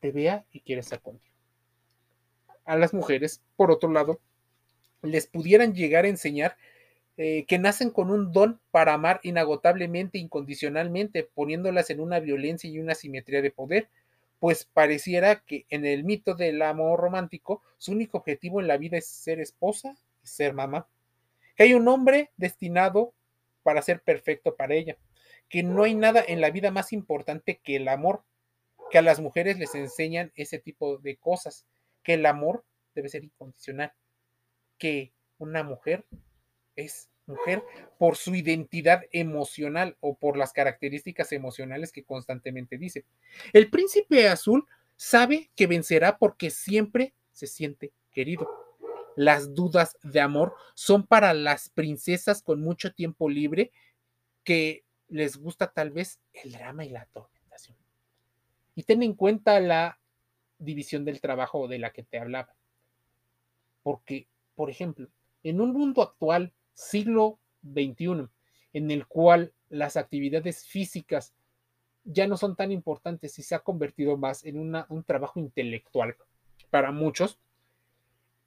te 0.01 0.11
vea 0.11 0.45
y 0.51 0.59
quiere 0.59 0.81
estar 0.81 1.01
contigo. 1.01 1.33
A 2.65 2.75
las 2.75 2.93
mujeres, 2.93 3.41
por 3.55 3.71
otro 3.71 3.89
lado, 3.91 4.19
les 5.01 5.27
pudieran 5.27 5.73
llegar 5.73 6.05
a 6.05 6.09
enseñar 6.09 6.57
eh, 7.17 7.45
que 7.47 7.59
nacen 7.59 7.91
con 7.91 8.09
un 8.09 8.31
don 8.31 8.59
para 8.71 8.93
amar 8.93 9.19
inagotablemente, 9.23 10.17
incondicionalmente, 10.17 11.23
poniéndolas 11.23 11.89
en 11.89 11.99
una 11.99 12.19
violencia 12.19 12.69
y 12.69 12.79
una 12.79 12.95
simetría 12.95 13.41
de 13.41 13.51
poder, 13.51 13.89
pues 14.39 14.65
pareciera 14.65 15.41
que 15.41 15.65
en 15.69 15.85
el 15.85 16.03
mito 16.03 16.33
del 16.33 16.61
amor 16.61 16.99
romántico, 16.99 17.61
su 17.77 17.91
único 17.91 18.17
objetivo 18.17 18.59
en 18.59 18.67
la 18.67 18.77
vida 18.77 18.97
es 18.97 19.07
ser 19.07 19.39
esposa 19.39 19.95
y 20.23 20.27
ser 20.27 20.53
mamá. 20.53 20.87
Que 21.55 21.63
hay 21.63 21.73
un 21.73 21.87
hombre 21.87 22.31
destinado 22.37 23.13
para 23.61 23.81
ser 23.81 24.01
perfecto 24.01 24.55
para 24.55 24.73
ella, 24.73 24.97
que 25.47 25.63
no 25.63 25.83
hay 25.83 25.93
nada 25.93 26.23
en 26.27 26.41
la 26.41 26.49
vida 26.49 26.71
más 26.71 26.93
importante 26.93 27.59
que 27.63 27.75
el 27.75 27.87
amor, 27.87 28.23
que 28.91 28.97
a 28.97 29.01
las 29.01 29.19
mujeres 29.19 29.57
les 29.57 29.73
enseñan 29.73 30.31
ese 30.35 30.59
tipo 30.59 30.97
de 30.97 31.17
cosas, 31.17 31.65
que 32.03 32.15
el 32.15 32.25
amor 32.25 32.65
debe 32.93 33.09
ser 33.09 33.23
incondicional, 33.23 33.93
que 34.77 35.13
una 35.37 35.63
mujer 35.63 36.05
es 36.75 37.09
mujer 37.25 37.63
por 37.97 38.17
su 38.17 38.35
identidad 38.35 39.03
emocional 39.11 39.95
o 40.01 40.15
por 40.15 40.37
las 40.37 40.53
características 40.53 41.31
emocionales 41.31 41.91
que 41.91 42.03
constantemente 42.03 42.77
dice. 42.77 43.05
El 43.53 43.69
príncipe 43.69 44.27
azul 44.27 44.67
sabe 44.95 45.49
que 45.55 45.67
vencerá 45.67 46.17
porque 46.17 46.49
siempre 46.49 47.13
se 47.31 47.47
siente 47.47 47.93
querido. 48.11 48.49
Las 49.15 49.53
dudas 49.53 49.97
de 50.03 50.19
amor 50.19 50.55
son 50.73 51.05
para 51.05 51.33
las 51.33 51.69
princesas 51.69 52.41
con 52.41 52.61
mucho 52.61 52.93
tiempo 52.93 53.29
libre 53.29 53.71
que 54.43 54.83
les 55.07 55.37
gusta 55.37 55.71
tal 55.71 55.91
vez 55.91 56.19
el 56.33 56.53
drama 56.53 56.85
y 56.85 56.89
la 56.89 57.05
tormentación. 57.05 57.30
Y 58.75 58.83
ten 58.83 59.03
en 59.03 59.13
cuenta 59.13 59.59
la 59.59 59.99
división 60.57 61.05
del 61.05 61.21
trabajo 61.21 61.67
de 61.67 61.79
la 61.79 61.91
que 61.91 62.03
te 62.03 62.19
hablaba. 62.19 62.55
Porque, 63.83 64.27
por 64.55 64.69
ejemplo, 64.69 65.09
en 65.43 65.59
un 65.59 65.73
mundo 65.73 66.01
actual, 66.01 66.53
siglo 66.73 67.39
XXI, 67.63 68.27
en 68.73 68.91
el 68.91 69.07
cual 69.07 69.53
las 69.69 69.97
actividades 69.97 70.65
físicas 70.65 71.33
ya 72.03 72.27
no 72.27 72.37
son 72.37 72.55
tan 72.55 72.71
importantes 72.71 73.37
y 73.39 73.43
se 73.43 73.55
ha 73.55 73.59
convertido 73.59 74.17
más 74.17 74.45
en 74.45 74.57
un 74.57 75.03
trabajo 75.03 75.39
intelectual 75.39 76.15
para 76.69 76.91
muchos, 76.91 77.39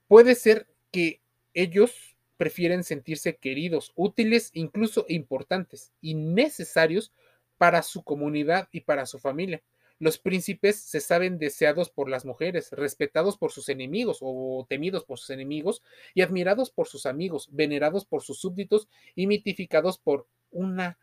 puede 0.09 0.35
ser 0.35 0.67
que 0.91 1.21
ellos 1.53 2.17
prefieren 2.37 2.83
sentirse 2.83 3.37
queridos, 3.37 3.93
útiles, 3.95 4.51
incluso 4.55 5.07
importantes 5.09 5.93
y 6.01 6.15
necesarios 6.15 7.13
para 7.59 7.83
su 7.83 8.03
comunidad 8.03 8.69
y 8.73 8.81
para 8.81 9.07
su 9.07 9.19
familia. 9.19 9.63
Los 10.05 10.19
príncipes 10.19 10.79
se 10.79 11.01
saben 11.01 11.39
deseados 11.39 11.89
por 11.89 12.11
las 12.11 12.27
mujeres, 12.27 12.71
respetados 12.73 13.39
por 13.39 13.53
sus 13.53 13.71
enemigos 13.71 14.19
o 14.21 14.67
temidos 14.69 15.03
por 15.03 15.19
sus 15.19 15.31
enemigos 15.31 15.83
y 16.13 16.21
admirados 16.21 16.69
por 16.71 16.89
sus 16.89 17.07
amigos, 17.07 17.49
venerados 17.53 18.05
por 18.05 18.21
sus 18.21 18.39
súbditos 18.39 18.87
y 19.15 19.27
mitificados 19.27 19.97
por 19.97 20.27
una 20.51 20.99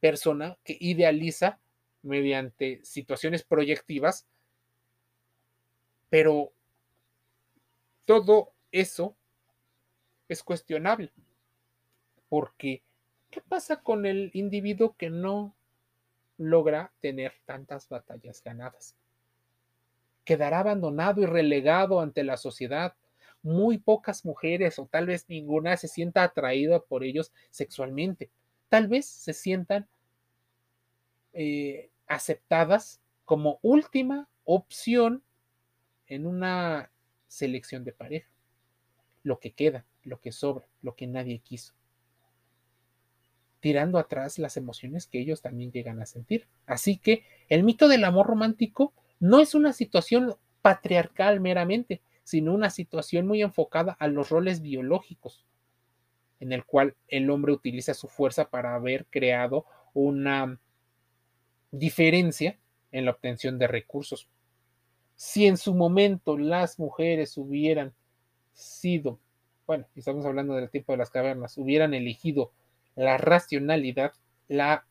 persona 0.00 0.58
que 0.64 0.76
idealiza 0.78 1.60
mediante 2.02 2.84
situaciones 2.84 3.42
proyectivas, 3.42 4.26
pero 6.10 6.52
todo 8.04 8.52
eso 8.70 9.16
es 10.28 10.42
cuestionable. 10.42 11.10
Porque, 12.28 12.82
¿qué 13.30 13.40
pasa 13.40 13.82
con 13.82 14.04
el 14.04 14.30
individuo 14.34 14.94
que 14.98 15.08
no 15.08 15.56
logra 16.50 16.92
tener 17.00 17.32
tantas 17.44 17.88
batallas 17.88 18.42
ganadas? 18.42 18.96
Quedará 20.24 20.60
abandonado 20.60 21.20
y 21.22 21.26
relegado 21.26 22.00
ante 22.00 22.22
la 22.22 22.36
sociedad. 22.36 22.94
Muy 23.42 23.78
pocas 23.78 24.24
mujeres 24.24 24.78
o 24.78 24.86
tal 24.86 25.06
vez 25.06 25.28
ninguna 25.28 25.76
se 25.76 25.88
sienta 25.88 26.22
atraída 26.22 26.80
por 26.80 27.02
ellos 27.02 27.32
sexualmente. 27.50 28.30
Tal 28.68 28.88
vez 28.88 29.06
se 29.06 29.32
sientan 29.32 29.88
eh, 31.32 31.90
aceptadas 32.06 33.00
como 33.24 33.58
última 33.62 34.28
opción 34.44 35.22
en 36.06 36.26
una 36.26 36.90
selección 37.26 37.84
de 37.84 37.92
pareja. 37.92 38.28
Lo 39.22 39.40
que 39.40 39.52
queda, 39.52 39.86
lo 40.04 40.20
que 40.20 40.32
sobra, 40.32 40.66
lo 40.82 40.94
que 40.94 41.06
nadie 41.06 41.38
quiso. 41.38 41.74
Tirando 43.62 43.98
atrás 43.98 44.40
las 44.40 44.56
emociones 44.56 45.06
que 45.06 45.20
ellos 45.20 45.40
también 45.40 45.70
llegan 45.70 46.02
a 46.02 46.06
sentir. 46.06 46.48
Así 46.66 46.98
que 46.98 47.22
el 47.48 47.62
mito 47.62 47.86
del 47.86 48.02
amor 48.02 48.26
romántico 48.26 48.92
no 49.20 49.38
es 49.38 49.54
una 49.54 49.72
situación 49.72 50.34
patriarcal 50.62 51.38
meramente, 51.38 52.02
sino 52.24 52.52
una 52.52 52.70
situación 52.70 53.24
muy 53.28 53.40
enfocada 53.40 53.96
a 54.00 54.08
los 54.08 54.30
roles 54.30 54.62
biológicos, 54.62 55.46
en 56.40 56.50
el 56.52 56.64
cual 56.64 56.96
el 57.06 57.30
hombre 57.30 57.52
utiliza 57.52 57.94
su 57.94 58.08
fuerza 58.08 58.50
para 58.50 58.74
haber 58.74 59.06
creado 59.06 59.64
una 59.94 60.58
diferencia 61.70 62.58
en 62.90 63.04
la 63.04 63.12
obtención 63.12 63.60
de 63.60 63.68
recursos. 63.68 64.28
Si 65.14 65.46
en 65.46 65.56
su 65.56 65.72
momento 65.72 66.36
las 66.36 66.80
mujeres 66.80 67.38
hubieran 67.38 67.94
sido, 68.52 69.20
bueno, 69.68 69.86
estamos 69.94 70.26
hablando 70.26 70.56
del 70.56 70.68
tiempo 70.68 70.90
de 70.94 70.98
las 70.98 71.10
cavernas, 71.10 71.56
hubieran 71.58 71.94
elegido 71.94 72.50
la 72.94 73.16
racionalidad, 73.18 74.12
la 74.48 74.84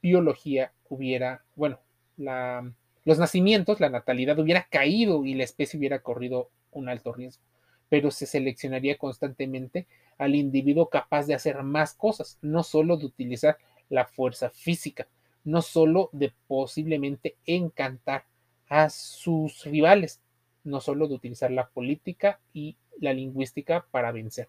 biología 0.00 0.72
hubiera, 0.88 1.44
bueno, 1.56 1.78
los 2.16 3.18
nacimientos, 3.18 3.80
la 3.80 3.90
natalidad 3.90 4.38
hubiera 4.38 4.66
caído 4.70 5.24
y 5.24 5.34
la 5.34 5.44
especie 5.44 5.78
hubiera 5.78 6.00
corrido 6.00 6.50
un 6.72 6.88
alto 6.88 7.12
riesgo, 7.12 7.42
pero 7.88 8.10
se 8.10 8.26
seleccionaría 8.26 8.98
constantemente 8.98 9.86
al 10.18 10.34
individuo 10.34 10.88
capaz 10.88 11.26
de 11.26 11.34
hacer 11.34 11.62
más 11.62 11.94
cosas, 11.94 12.38
no 12.42 12.62
solo 12.62 12.96
de 12.96 13.06
utilizar 13.06 13.56
la 13.88 14.04
fuerza 14.04 14.50
física, 14.50 15.08
no 15.44 15.62
solo 15.62 16.10
de 16.12 16.32
posiblemente 16.46 17.36
encantar 17.46 18.24
a 18.68 18.90
sus 18.90 19.64
rivales, 19.64 20.20
no 20.64 20.80
solo 20.80 21.08
de 21.08 21.14
utilizar 21.14 21.50
la 21.50 21.68
política 21.68 22.40
y 22.52 22.76
la 23.00 23.12
lingüística 23.12 23.86
para 23.90 24.12
vencer. 24.12 24.48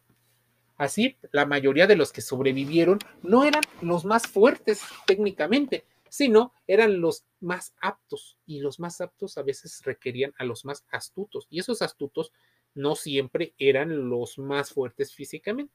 Así, 0.80 1.18
la 1.34 1.46
mayoría 1.46 1.88
de 1.88 1.98
los 1.98 2.14
que 2.14 2.22
sobrevivieron 2.22 3.00
no 3.22 3.44
eran 3.44 3.64
los 3.82 4.06
más 4.06 4.28
fuertes 4.28 4.82
técnicamente, 5.06 5.84
sino 6.08 6.54
eran 6.68 7.02
los 7.02 7.26
más 7.42 7.74
aptos 7.82 8.38
y 8.46 8.62
los 8.62 8.80
más 8.80 9.02
aptos 9.02 9.38
a 9.38 9.44
veces 9.44 9.82
requerían 9.84 10.34
a 10.38 10.46
los 10.46 10.64
más 10.64 10.86
astutos 10.90 11.48
y 11.50 11.60
esos 11.60 11.82
astutos 11.82 12.32
no 12.76 12.96
siempre 12.96 13.54
eran 13.58 14.10
los 14.10 14.38
más 14.38 14.72
fuertes 14.72 15.14
físicamente. 15.14 15.74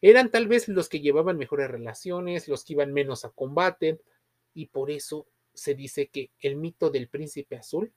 Eran 0.00 0.30
tal 0.30 0.46
vez 0.46 0.68
los 0.68 0.88
que 0.88 1.00
llevaban 1.00 1.36
mejores 1.36 1.68
relaciones, 1.68 2.46
los 2.46 2.64
que 2.64 2.74
iban 2.74 2.92
menos 2.92 3.24
a 3.24 3.30
combate 3.30 3.98
y 4.54 4.66
por 4.66 4.92
eso 4.92 5.26
se 5.52 5.74
dice 5.74 6.10
que 6.10 6.30
el 6.38 6.54
mito 6.54 6.90
del 6.90 7.08
príncipe 7.08 7.56
azul 7.56 7.92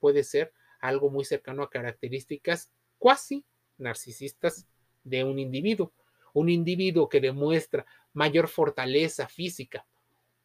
puede 0.00 0.24
ser 0.24 0.52
algo 0.80 1.10
muy 1.10 1.24
cercano 1.24 1.62
a 1.62 1.70
características 1.70 2.72
cuasi 2.98 3.44
narcisistas 3.78 4.66
de 5.04 5.24
un 5.24 5.38
individuo. 5.38 5.92
Un 6.32 6.48
individuo 6.48 7.08
que 7.08 7.20
demuestra 7.20 7.84
mayor 8.12 8.48
fortaleza 8.48 9.28
física, 9.28 9.84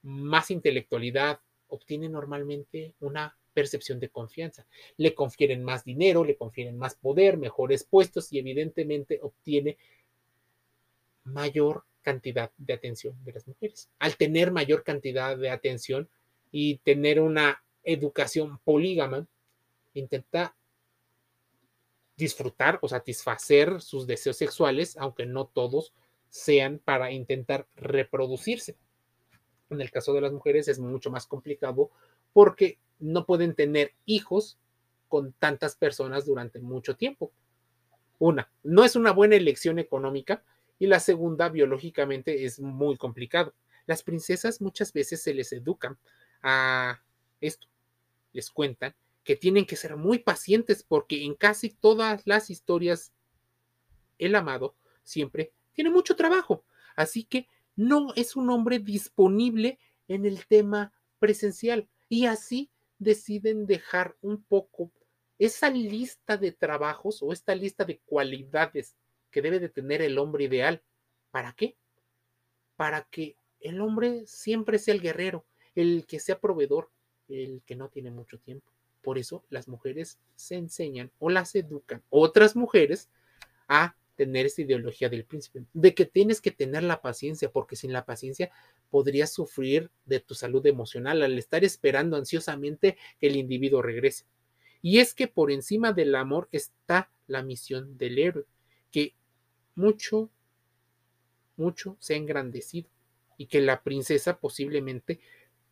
más 0.02 0.52
intelectualidad, 0.52 1.40
obtiene 1.68 2.10
normalmente 2.10 2.94
una 3.00 3.38
percepción 3.54 4.00
de 4.00 4.10
confianza. 4.10 4.66
Le 4.98 5.14
confieren 5.14 5.64
más 5.64 5.84
dinero, 5.84 6.24
le 6.24 6.36
confieren 6.36 6.78
más 6.78 6.96
poder, 6.96 7.38
mejores 7.38 7.84
puestos 7.84 8.32
y 8.34 8.40
evidentemente 8.40 9.20
obtiene 9.22 9.78
mayor 11.24 11.86
cantidad 12.02 12.52
de 12.58 12.74
atención 12.74 13.16
de 13.24 13.34
las 13.34 13.48
mujeres. 13.48 13.90
Al 14.00 14.16
tener 14.16 14.52
mayor 14.52 14.84
cantidad 14.84 15.38
de 15.38 15.50
atención, 15.50 16.10
y 16.58 16.78
tener 16.78 17.20
una 17.20 17.62
educación 17.84 18.60
polígama, 18.60 19.28
intenta 19.94 20.56
disfrutar 22.18 22.80
o 22.82 22.88
satisfacer 22.88 23.82
sus 23.82 24.08
deseos 24.08 24.38
sexuales, 24.38 24.98
aunque 24.98 25.26
no 25.26 25.46
todos 25.48 25.94
sean 26.30 26.80
para 26.84 27.12
intentar 27.12 27.68
reproducirse. 27.76 28.78
En 29.70 29.82
el 29.82 29.92
caso 29.92 30.14
de 30.14 30.22
las 30.22 30.32
mujeres 30.32 30.68
es 30.68 30.80
mucho 30.80 31.10
más 31.10 31.28
complicado 31.28 31.90
porque 32.34 32.78
no 33.00 33.26
pueden 33.26 33.56
tener 33.56 33.94
hijos 34.06 34.58
con 35.08 35.34
tantas 35.34 35.76
personas 35.76 36.26
durante 36.26 36.60
mucho 36.60 36.96
tiempo. 36.96 37.32
Una, 38.20 38.50
no 38.64 38.84
es 38.84 38.96
una 38.96 39.12
buena 39.12 39.36
elección 39.36 39.80
económica 39.80 40.44
y 40.80 40.88
la 40.88 41.00
segunda, 41.00 41.50
biológicamente 41.50 42.46
es 42.46 42.60
muy 42.60 42.98
complicado. 42.98 43.54
Las 43.86 44.04
princesas 44.04 44.62
muchas 44.62 44.92
veces 44.94 45.22
se 45.22 45.34
les 45.34 45.52
educan 45.54 45.98
a 46.42 47.02
esto. 47.40 47.68
Les 48.34 48.50
cuentan 48.50 48.96
que 49.26 49.36
tienen 49.36 49.66
que 49.66 49.76
ser 49.76 49.98
muy 49.98 50.20
pacientes 50.20 50.84
porque 50.84 51.26
en 51.26 51.34
casi 51.34 51.72
todas 51.72 52.26
las 52.26 52.50
historias 52.50 53.12
el 54.20 54.36
amado 54.36 54.78
siempre 55.04 55.52
tiene 55.74 55.90
mucho 55.90 56.16
trabajo. 56.16 56.64
Así 56.96 57.26
que 57.26 57.50
no 57.76 58.14
es 58.16 58.36
un 58.36 58.50
hombre 58.52 58.80
disponible 58.80 59.80
en 60.08 60.26
el 60.26 60.46
tema 60.46 60.94
presencial 61.20 61.90
y 62.08 62.28
así 62.28 62.72
deciden 63.00 63.66
dejar 63.66 64.16
un 64.22 64.44
poco 64.44 64.92
esa 65.40 65.72
lista 65.72 66.38
de 66.38 66.52
trabajos 66.52 67.22
o 67.24 67.34
esta 67.34 67.56
lista 67.56 67.84
de 67.84 68.00
cualidades 68.06 68.96
que 69.32 69.42
debe 69.42 69.60
de 69.60 69.70
tener 69.70 70.04
el 70.04 70.20
hombre 70.20 70.46
ideal. 70.46 70.84
¿Para 71.32 71.54
qué? 71.54 71.76
Para 72.76 73.08
que 73.10 73.38
el 73.60 73.82
hombre 73.82 74.28
siempre 74.28 74.78
sea 74.78 74.94
el 74.94 75.02
guerrero, 75.02 75.46
el 75.74 76.06
que 76.06 76.20
sea 76.20 76.40
proveedor, 76.40 76.92
el 77.28 77.64
que 77.66 77.76
no 77.76 77.90
tiene 77.90 78.12
mucho 78.12 78.40
tiempo. 78.40 78.75
Por 79.06 79.20
eso 79.20 79.46
las 79.52 79.68
mujeres 79.68 80.18
se 80.36 80.56
enseñan 80.56 81.12
o 81.20 81.30
las 81.30 81.54
educan 81.54 82.02
otras 82.10 82.56
mujeres 82.56 83.12
a 83.68 83.96
tener 84.16 84.48
esa 84.48 84.64
ideología 84.64 85.10
del 85.10 85.26
príncipe, 85.26 85.64
de 85.74 85.94
que 85.94 86.06
tienes 86.06 86.42
que 86.42 86.50
tener 86.50 86.82
la 86.82 87.04
paciencia, 87.04 87.52
porque 87.52 87.76
sin 87.76 87.94
la 87.94 88.04
paciencia 88.04 88.50
podrías 88.90 89.32
sufrir 89.32 89.92
de 90.06 90.20
tu 90.22 90.34
salud 90.34 90.66
emocional 90.66 91.22
al 91.22 91.38
estar 91.38 91.64
esperando 91.64 92.18
ansiosamente 92.18 92.98
que 93.20 93.28
el 93.28 93.36
individuo 93.36 93.84
regrese. 93.84 94.26
Y 94.82 94.98
es 94.98 95.14
que 95.14 95.28
por 95.28 95.52
encima 95.52 95.94
del 95.94 96.16
amor 96.16 96.50
está 96.52 97.12
la 97.28 97.44
misión 97.44 98.00
del 98.00 98.18
héroe, 98.18 98.46
que 98.92 99.14
mucho, 99.76 100.32
mucho 101.58 101.96
se 102.00 102.16
ha 102.16 102.18
engrandecido 102.18 102.90
y 103.38 103.46
que 103.46 103.62
la 103.62 103.84
princesa 103.84 104.40
posiblemente 104.40 105.20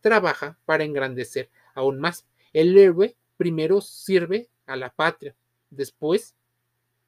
trabaja 0.01 0.59
para 0.65 0.83
engrandecer 0.83 1.49
aún 1.73 1.99
más. 1.99 2.27
El 2.51 2.77
héroe 2.77 3.15
primero 3.37 3.81
sirve 3.81 4.49
a 4.65 4.75
la 4.75 4.89
patria, 4.89 5.35
después 5.69 6.35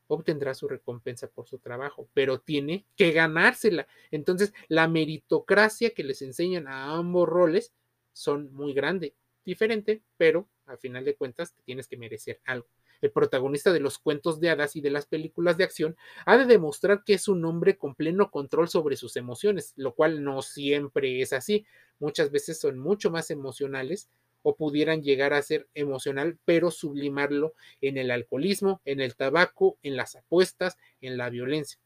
obtendrá 0.08 0.54
su 0.54 0.68
recompensa 0.68 1.28
por 1.28 1.48
su 1.48 1.58
trabajo, 1.58 2.08
pero 2.14 2.40
tiene 2.40 2.86
que 2.96 3.12
ganársela. 3.12 3.88
Entonces, 4.12 4.54
la 4.68 4.88
meritocracia 4.88 5.92
que 5.92 6.04
les 6.04 6.22
enseñan 6.22 6.68
a 6.68 6.96
ambos 6.96 7.28
roles 7.28 7.74
son 8.14 8.54
muy 8.54 8.74
grande, 8.74 9.16
diferente, 9.44 10.02
pero 10.18 10.48
al 10.66 10.78
final 10.78 11.06
de 11.06 11.16
cuentas 11.16 11.56
tienes 11.66 11.88
que 11.88 11.98
merecer 11.98 12.40
algo. 12.46 12.68
El 13.02 13.12
protagonista 13.12 13.74
de 13.74 13.82
los 13.82 14.00
cuentos 14.00 14.40
de 14.40 14.50
hadas 14.50 14.76
y 14.76 14.82
de 14.82 14.90
las 14.90 15.06
películas 15.06 15.58
de 15.58 15.64
acción 15.64 15.98
ha 16.26 16.38
de 16.38 16.46
demostrar 16.46 17.04
que 17.04 17.14
es 17.14 17.28
un 17.28 17.44
hombre 17.46 17.78
con 17.78 17.94
pleno 17.94 18.32
control 18.32 18.70
sobre 18.70 18.96
sus 18.96 19.16
emociones, 19.18 19.74
lo 19.76 19.94
cual 19.94 20.24
no 20.24 20.42
siempre 20.42 21.22
es 21.22 21.34
así. 21.34 21.66
Muchas 22.00 22.32
veces 22.32 22.60
son 22.60 22.80
mucho 22.80 23.12
más 23.12 23.32
emocionales 23.32 24.10
o 24.48 24.56
pudieran 24.56 25.02
llegar 25.02 25.34
a 25.34 25.42
ser 25.42 25.68
emocional, 25.74 26.38
pero 26.46 26.70
sublimarlo 26.70 27.56
en 27.82 27.98
el 27.98 28.12
alcoholismo, 28.12 28.80
en 28.86 29.02
el 29.02 29.16
tabaco, 29.16 29.80
en 29.82 29.98
las 29.98 30.16
apuestas, 30.16 30.78
en 31.02 31.18
la 31.18 31.32
violencia. 31.32 31.80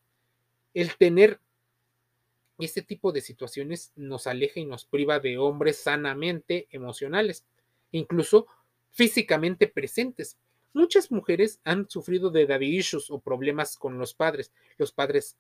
El 0.73 0.97
tener 0.97 1.39
este 2.57 2.81
tipo 2.81 3.13
de 3.13 3.21
situaciones 3.21 3.93
nos 3.95 4.27
aleja 4.27 4.59
y 4.59 4.65
nos 4.65 4.83
priva 4.83 5.21
de 5.21 5.37
hombres 5.37 5.77
sanamente 5.77 6.67
emocionales, 6.71 7.45
incluso 7.93 8.47
físicamente 8.91 9.69
presentes. 9.69 10.37
Muchas 10.73 11.13
mujeres 11.13 11.61
han 11.63 11.89
sufrido 11.89 12.29
de 12.29 12.45
daddy 12.45 12.77
issues 12.77 13.09
o 13.09 13.19
problemas 13.21 13.77
con 13.77 13.97
los 13.97 14.13
padres. 14.13 14.51
Los 14.77 14.91
padres, 14.91 15.37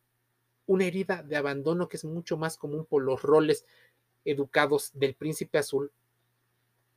una 0.67 0.85
herida 0.85 1.21
de 1.21 1.35
abandono 1.35 1.89
que 1.89 1.97
es 1.97 2.05
mucho 2.05 2.37
más 2.37 2.55
común 2.55 2.85
por 2.85 3.03
los 3.03 3.21
roles 3.23 3.65
educados 4.23 4.91
del 4.93 5.15
príncipe 5.15 5.57
azul 5.57 5.91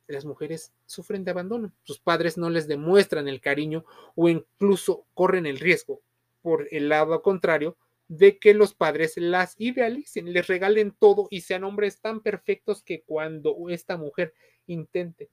las 0.07 0.25
mujeres 0.25 0.73
sufren 0.85 1.23
de 1.23 1.31
abandono. 1.31 1.73
Sus 1.83 1.99
padres 1.99 2.37
no 2.37 2.49
les 2.49 2.67
demuestran 2.67 3.27
el 3.27 3.41
cariño 3.41 3.85
o 4.15 4.29
incluso 4.29 5.05
corren 5.13 5.45
el 5.45 5.59
riesgo, 5.59 6.01
por 6.41 6.67
el 6.71 6.89
lado 6.89 7.21
contrario, 7.21 7.77
de 8.07 8.37
que 8.37 8.53
los 8.53 8.73
padres 8.73 9.13
las 9.17 9.55
idealicen, 9.57 10.33
les 10.33 10.47
regalen 10.47 10.91
todo 10.91 11.27
y 11.31 11.41
sean 11.41 11.63
hombres 11.63 12.01
tan 12.01 12.21
perfectos 12.21 12.83
que 12.83 13.01
cuando 13.01 13.55
esta 13.69 13.97
mujer 13.97 14.33
intente 14.67 15.29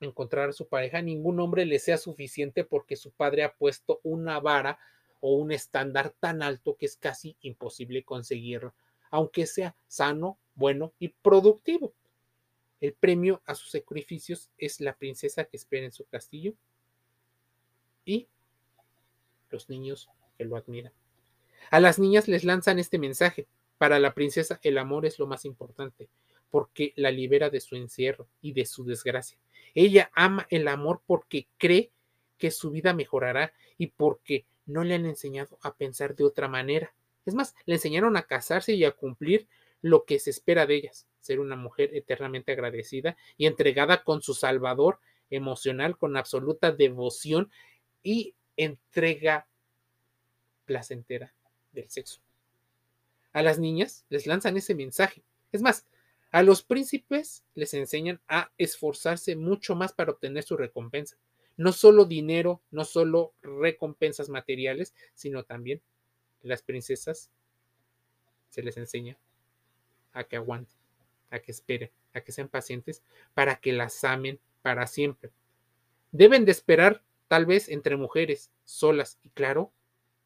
encontrar 0.00 0.50
a 0.50 0.52
su 0.52 0.68
pareja, 0.68 1.02
ningún 1.02 1.40
hombre 1.40 1.64
le 1.64 1.78
sea 1.78 1.98
suficiente 1.98 2.64
porque 2.64 2.96
su 2.96 3.10
padre 3.10 3.42
ha 3.42 3.54
puesto 3.54 4.00
una 4.02 4.38
vara 4.38 4.78
o 5.20 5.34
un 5.34 5.50
estándar 5.50 6.14
tan 6.20 6.42
alto 6.42 6.76
que 6.76 6.86
es 6.86 6.96
casi 6.96 7.36
imposible 7.40 8.04
conseguirlo, 8.04 8.74
aunque 9.10 9.46
sea 9.46 9.74
sano, 9.88 10.38
bueno 10.54 10.92
y 10.98 11.08
productivo. 11.08 11.94
El 12.80 12.94
premio 12.94 13.42
a 13.44 13.54
sus 13.54 13.70
sacrificios 13.70 14.50
es 14.56 14.80
la 14.80 14.94
princesa 14.94 15.44
que 15.44 15.56
espera 15.56 15.84
en 15.84 15.92
su 15.92 16.04
castillo 16.06 16.54
y 18.04 18.28
los 19.50 19.68
niños 19.68 20.08
que 20.36 20.44
lo 20.44 20.56
admiran. 20.56 20.92
A 21.70 21.80
las 21.80 21.98
niñas 21.98 22.28
les 22.28 22.44
lanzan 22.44 22.78
este 22.78 22.98
mensaje. 22.98 23.46
Para 23.78 23.98
la 23.98 24.14
princesa 24.14 24.60
el 24.62 24.78
amor 24.78 25.06
es 25.06 25.18
lo 25.18 25.26
más 25.26 25.44
importante, 25.44 26.08
porque 26.50 26.92
la 26.96 27.10
libera 27.10 27.50
de 27.50 27.60
su 27.60 27.76
encierro 27.76 28.28
y 28.40 28.52
de 28.52 28.66
su 28.66 28.84
desgracia. 28.84 29.38
Ella 29.74 30.10
ama 30.14 30.46
el 30.50 30.68
amor 30.68 31.02
porque 31.06 31.48
cree 31.58 31.92
que 32.38 32.50
su 32.50 32.70
vida 32.70 32.94
mejorará 32.94 33.52
y 33.76 33.88
porque 33.88 34.46
no 34.66 34.84
le 34.84 34.94
han 34.94 35.06
enseñado 35.06 35.58
a 35.62 35.74
pensar 35.74 36.14
de 36.14 36.24
otra 36.24 36.48
manera. 36.48 36.94
Es 37.26 37.34
más, 37.34 37.54
le 37.66 37.74
enseñaron 37.74 38.16
a 38.16 38.22
casarse 38.22 38.72
y 38.72 38.84
a 38.84 38.92
cumplir 38.92 39.46
lo 39.82 40.04
que 40.04 40.18
se 40.18 40.30
espera 40.30 40.66
de 40.66 40.76
ellas, 40.76 41.06
ser 41.20 41.40
una 41.40 41.56
mujer 41.56 41.90
eternamente 41.94 42.52
agradecida 42.52 43.16
y 43.36 43.46
entregada 43.46 44.02
con 44.02 44.22
su 44.22 44.34
Salvador 44.34 44.98
emocional, 45.30 45.96
con 45.98 46.16
absoluta 46.16 46.72
devoción 46.72 47.50
y 48.02 48.34
entrega 48.56 49.46
placentera 50.64 51.34
del 51.72 51.88
sexo. 51.90 52.20
A 53.32 53.42
las 53.42 53.58
niñas 53.58 54.04
les 54.08 54.26
lanzan 54.26 54.56
ese 54.56 54.74
mensaje. 54.74 55.22
Es 55.52 55.62
más, 55.62 55.86
a 56.30 56.42
los 56.42 56.62
príncipes 56.62 57.44
les 57.54 57.72
enseñan 57.74 58.20
a 58.28 58.50
esforzarse 58.58 59.36
mucho 59.36 59.74
más 59.74 59.92
para 59.92 60.12
obtener 60.12 60.44
su 60.44 60.56
recompensa. 60.56 61.16
No 61.56 61.72
solo 61.72 62.04
dinero, 62.04 62.62
no 62.70 62.84
solo 62.84 63.32
recompensas 63.42 64.28
materiales, 64.28 64.94
sino 65.14 65.44
también 65.44 65.80
las 66.42 66.62
princesas 66.62 67.30
se 68.50 68.62
les 68.62 68.76
enseña 68.76 69.18
a 70.12 70.24
que 70.24 70.36
aguanten, 70.36 70.76
a 71.30 71.38
que 71.40 71.52
esperen, 71.52 71.90
a 72.14 72.20
que 72.20 72.32
sean 72.32 72.48
pacientes 72.48 73.02
para 73.34 73.56
que 73.56 73.72
las 73.72 74.02
amen 74.04 74.40
para 74.62 74.86
siempre. 74.86 75.30
Deben 76.12 76.44
de 76.44 76.52
esperar 76.52 77.02
tal 77.28 77.46
vez 77.46 77.68
entre 77.68 77.96
mujeres 77.96 78.50
solas 78.64 79.18
y 79.22 79.30
claro, 79.30 79.72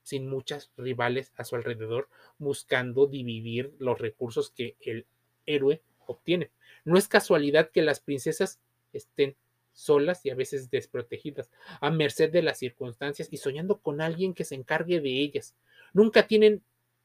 sin 0.02 0.28
muchas 0.28 0.70
rivales 0.76 1.32
a 1.36 1.44
su 1.44 1.56
alrededor 1.56 2.08
buscando 2.38 3.06
dividir 3.06 3.74
los 3.78 3.98
recursos 3.98 4.50
que 4.50 4.76
el 4.80 5.06
héroe 5.46 5.82
obtiene. 6.06 6.50
No 6.84 6.98
es 6.98 7.08
casualidad 7.08 7.70
que 7.70 7.82
las 7.82 8.00
princesas 8.00 8.60
estén 8.92 9.36
solas 9.72 10.24
y 10.26 10.30
a 10.30 10.34
veces 10.34 10.70
desprotegidas, 10.70 11.50
a 11.80 11.90
merced 11.90 12.30
de 12.30 12.42
las 12.42 12.58
circunstancias 12.58 13.28
y 13.30 13.38
soñando 13.38 13.80
con 13.80 14.00
alguien 14.00 14.34
que 14.34 14.44
se 14.44 14.54
encargue 14.54 15.00
de 15.00 15.20
ellas. 15.20 15.54
Nunca 15.92 16.26
tienen 16.26 16.62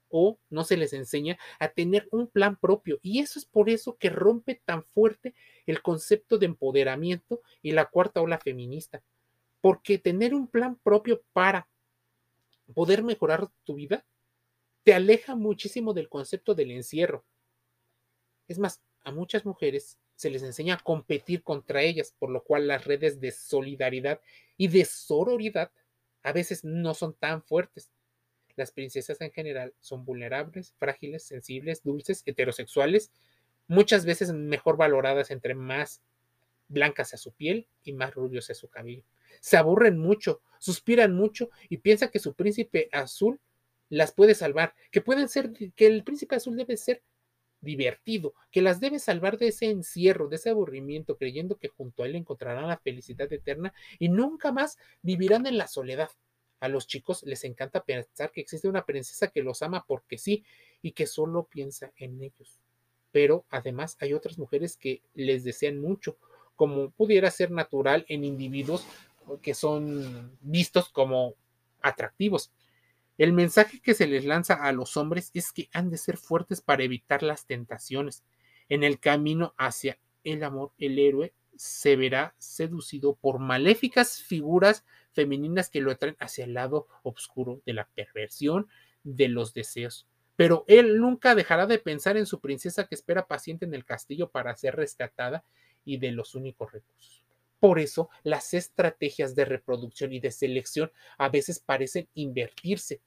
o 0.09 0.39
no 0.49 0.63
se 0.63 0.77
les 0.77 0.93
enseña 0.93 1.37
a 1.59 1.69
tener 1.69 2.07
un 2.11 2.27
plan 2.27 2.57
propio. 2.57 2.99
Y 3.01 3.19
eso 3.19 3.39
es 3.39 3.45
por 3.45 3.69
eso 3.69 3.97
que 3.97 4.09
rompe 4.09 4.61
tan 4.65 4.83
fuerte 4.83 5.33
el 5.65 5.81
concepto 5.81 6.37
de 6.37 6.45
empoderamiento 6.47 7.41
y 7.61 7.71
la 7.71 7.85
cuarta 7.85 8.21
ola 8.21 8.39
feminista. 8.39 9.03
Porque 9.61 9.97
tener 9.97 10.33
un 10.33 10.47
plan 10.47 10.77
propio 10.83 11.23
para 11.33 11.67
poder 12.73 13.03
mejorar 13.03 13.49
tu 13.63 13.75
vida 13.75 14.05
te 14.83 14.93
aleja 14.93 15.35
muchísimo 15.35 15.93
del 15.93 16.09
concepto 16.09 16.55
del 16.55 16.71
encierro. 16.71 17.25
Es 18.47 18.59
más, 18.59 18.81
a 19.03 19.11
muchas 19.11 19.45
mujeres 19.45 19.97
se 20.15 20.29
les 20.29 20.43
enseña 20.43 20.75
a 20.75 20.79
competir 20.79 21.43
contra 21.43 21.81
ellas, 21.81 22.13
por 22.17 22.29
lo 22.29 22.43
cual 22.43 22.67
las 22.67 22.85
redes 22.85 23.19
de 23.19 23.31
solidaridad 23.31 24.21
y 24.57 24.67
de 24.67 24.85
sororidad 24.85 25.71
a 26.23 26.31
veces 26.31 26.63
no 26.63 26.93
son 26.93 27.13
tan 27.13 27.43
fuertes. 27.43 27.91
Las 28.57 28.71
princesas 28.71 29.21
en 29.21 29.31
general 29.31 29.73
son 29.79 30.03
vulnerables, 30.03 30.73
frágiles, 30.77 31.23
sensibles, 31.23 31.83
dulces, 31.83 32.23
heterosexuales, 32.25 33.11
muchas 33.67 34.03
veces 34.03 34.33
mejor 34.33 34.75
valoradas 34.75 35.31
entre 35.31 35.55
más 35.55 36.01
blancas 36.67 37.13
a 37.13 37.17
su 37.17 37.31
piel 37.31 37.67
y 37.83 37.93
más 37.93 38.13
rubios 38.13 38.49
a 38.49 38.55
su 38.55 38.67
cabello. 38.67 39.03
Se 39.39 39.57
aburren 39.57 39.97
mucho, 39.99 40.41
suspiran 40.59 41.15
mucho 41.15 41.49
y 41.69 41.77
piensan 41.77 42.09
que 42.09 42.19
su 42.19 42.33
príncipe 42.33 42.89
azul 42.91 43.39
las 43.89 44.11
puede 44.11 44.35
salvar, 44.35 44.73
que 44.91 45.01
pueden 45.01 45.29
ser, 45.29 45.53
que 45.75 45.87
el 45.87 46.03
príncipe 46.03 46.35
azul 46.35 46.57
debe 46.57 46.75
ser 46.77 47.03
divertido, 47.61 48.33
que 48.51 48.61
las 48.61 48.79
debe 48.79 48.99
salvar 48.99 49.37
de 49.37 49.49
ese 49.49 49.69
encierro, 49.69 50.27
de 50.27 50.37
ese 50.37 50.49
aburrimiento, 50.49 51.17
creyendo 51.17 51.57
que 51.57 51.69
junto 51.69 52.03
a 52.03 52.07
él 52.07 52.15
encontrarán 52.15 52.67
la 52.67 52.77
felicidad 52.77 53.31
eterna 53.31 53.73
y 53.99 54.09
nunca 54.09 54.51
más 54.51 54.77
vivirán 55.01 55.45
en 55.45 55.57
la 55.57 55.67
soledad. 55.67 56.09
A 56.59 56.67
los 56.67 56.87
chicos 56.87 57.23
les 57.23 57.43
encanta 57.43 57.83
pensar 57.83 58.31
que 58.31 58.41
existe 58.41 58.67
una 58.67 58.85
princesa 58.85 59.27
que 59.27 59.43
los 59.43 59.61
ama 59.61 59.85
porque 59.87 60.17
sí 60.17 60.43
y 60.81 60.91
que 60.91 61.05
solo 61.05 61.43
piensa 61.43 61.91
en 61.97 62.21
ellos. 62.21 62.59
Pero 63.11 63.45
además 63.49 63.97
hay 63.99 64.13
otras 64.13 64.37
mujeres 64.37 64.77
que 64.77 65.01
les 65.13 65.43
desean 65.43 65.79
mucho, 65.79 66.17
como 66.55 66.89
pudiera 66.91 67.29
ser 67.31 67.51
natural 67.51 68.05
en 68.09 68.23
individuos 68.23 68.85
que 69.41 69.53
son 69.53 70.37
vistos 70.41 70.89
como 70.89 71.35
atractivos. 71.81 72.51
El 73.17 73.33
mensaje 73.33 73.79
que 73.81 73.93
se 73.93 74.07
les 74.07 74.25
lanza 74.25 74.53
a 74.53 74.71
los 74.71 74.95
hombres 74.95 75.31
es 75.33 75.51
que 75.51 75.69
han 75.73 75.89
de 75.89 75.97
ser 75.97 76.17
fuertes 76.17 76.61
para 76.61 76.83
evitar 76.83 77.23
las 77.23 77.45
tentaciones. 77.45 78.23
En 78.69 78.83
el 78.83 78.99
camino 78.99 79.53
hacia 79.57 79.99
el 80.23 80.43
amor, 80.43 80.71
el 80.77 80.99
héroe 80.99 81.33
se 81.55 81.95
verá 81.95 82.35
seducido 82.37 83.15
por 83.15 83.39
maléficas 83.39 84.21
figuras 84.21 84.85
femeninas 85.17 85.71
que 85.71 85.81
lo 85.81 85.89
atraen 85.89 86.15
hacia 86.19 86.45
el 86.45 86.53
lado 86.53 86.85
oscuro 87.01 87.59
de 87.65 87.73
la 87.73 87.87
perversión, 87.95 88.67
de 89.03 89.27
los 89.29 89.51
deseos. 89.51 90.05
Pero 90.35 90.63
él 90.67 90.99
nunca 90.99 91.33
dejará 91.33 91.65
de 91.65 91.79
pensar 91.79 92.17
en 92.17 92.27
su 92.27 92.39
princesa 92.39 92.85
que 92.85 92.93
espera 92.93 93.25
paciente 93.25 93.65
en 93.65 93.73
el 93.73 93.83
castillo 93.83 94.29
para 94.29 94.55
ser 94.55 94.75
rescatada 94.75 95.43
y 95.83 95.97
de 95.97 96.11
los 96.11 96.35
únicos 96.35 96.71
recursos. 96.71 97.23
Por 97.59 97.79
eso, 97.79 98.11
las 98.21 98.53
estrategias 98.53 99.33
de 99.33 99.45
reproducción 99.45 100.13
y 100.13 100.19
de 100.19 100.29
selección 100.29 100.91
a 101.17 101.29
veces 101.29 101.59
parecen 101.59 102.07
invertirse. 102.13 103.01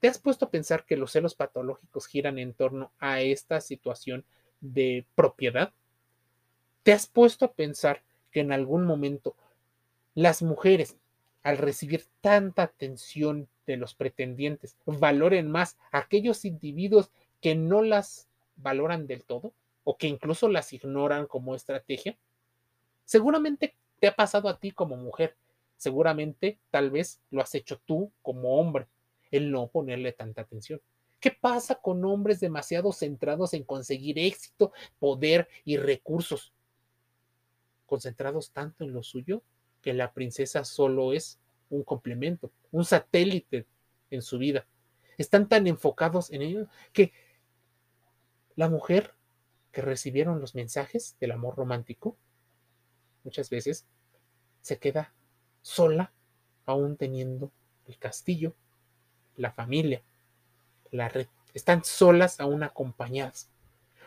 ¿Te 0.00 0.08
has 0.08 0.18
puesto 0.18 0.46
a 0.46 0.50
pensar 0.50 0.84
que 0.84 0.96
los 0.96 1.12
celos 1.12 1.36
patológicos 1.36 2.08
giran 2.08 2.40
en 2.40 2.54
torno 2.54 2.90
a 2.98 3.20
esta 3.20 3.60
situación 3.60 4.24
de 4.60 5.06
propiedad? 5.14 5.72
¿Te 6.82 6.92
has 6.92 7.06
puesto 7.06 7.44
a 7.44 7.52
pensar 7.52 8.02
que 8.32 8.40
en 8.40 8.50
algún 8.50 8.84
momento 8.84 9.36
las 10.14 10.42
mujeres, 10.42 10.96
al 11.42 11.58
recibir 11.58 12.06
tanta 12.20 12.62
atención 12.62 13.48
de 13.66 13.76
los 13.76 13.94
pretendientes, 13.94 14.76
valoren 14.84 15.50
más 15.50 15.76
a 15.92 15.98
aquellos 15.98 16.44
individuos 16.44 17.10
que 17.40 17.54
no 17.54 17.82
las 17.82 18.28
valoran 18.56 19.06
del 19.06 19.24
todo 19.24 19.52
o 19.84 19.96
que 19.96 20.06
incluso 20.06 20.48
las 20.48 20.72
ignoran 20.72 21.26
como 21.26 21.54
estrategia? 21.54 22.16
Seguramente 23.04 23.74
te 23.98 24.08
ha 24.08 24.14
pasado 24.14 24.48
a 24.48 24.58
ti 24.58 24.70
como 24.70 24.96
mujer, 24.96 25.36
seguramente 25.76 26.58
tal 26.70 26.90
vez 26.90 27.20
lo 27.30 27.40
has 27.40 27.54
hecho 27.54 27.80
tú 27.84 28.12
como 28.22 28.60
hombre, 28.60 28.86
el 29.30 29.50
no 29.50 29.68
ponerle 29.68 30.12
tanta 30.12 30.42
atención. 30.42 30.80
¿Qué 31.20 31.30
pasa 31.30 31.74
con 31.74 32.04
hombres 32.04 32.40
demasiado 32.40 32.92
centrados 32.92 33.52
en 33.52 33.64
conseguir 33.64 34.18
éxito, 34.18 34.72
poder 34.98 35.48
y 35.64 35.76
recursos? 35.76 36.52
Concentrados 37.86 38.52
tanto 38.52 38.84
en 38.84 38.92
lo 38.92 39.02
suyo 39.02 39.42
que 39.80 39.92
la 39.92 40.12
princesa 40.12 40.64
solo 40.64 41.12
es 41.12 41.38
un 41.68 41.82
complemento, 41.82 42.50
un 42.72 42.84
satélite 42.84 43.66
en 44.10 44.22
su 44.22 44.38
vida. 44.38 44.66
Están 45.18 45.48
tan 45.48 45.66
enfocados 45.66 46.30
en 46.30 46.42
ello 46.42 46.66
que 46.92 47.12
la 48.56 48.68
mujer 48.68 49.14
que 49.72 49.82
recibieron 49.82 50.40
los 50.40 50.54
mensajes 50.54 51.16
del 51.20 51.32
amor 51.32 51.56
romántico 51.56 52.16
muchas 53.22 53.50
veces 53.50 53.86
se 54.62 54.78
queda 54.78 55.14
sola 55.62 56.12
aún 56.66 56.96
teniendo 56.96 57.52
el 57.86 57.98
castillo, 57.98 58.54
la 59.36 59.52
familia, 59.52 60.02
la 60.90 61.08
red. 61.08 61.26
Están 61.54 61.84
solas 61.84 62.40
aún 62.40 62.62
acompañadas 62.62 63.50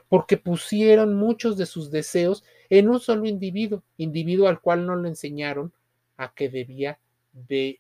porque 0.10 0.38
pusieron 0.38 1.16
muchos 1.16 1.58
de 1.58 1.66
sus 1.66 1.90
deseos 1.90 2.44
en 2.80 2.90
un 2.90 3.00
solo 3.00 3.28
individuo, 3.28 3.84
individuo 3.98 4.48
al 4.48 4.60
cual 4.60 4.88
no 4.88 4.96
le 4.96 5.08
enseñaron 5.08 5.72
a 6.18 6.34
que 6.34 6.50
debía 6.50 6.98
de 7.32 7.80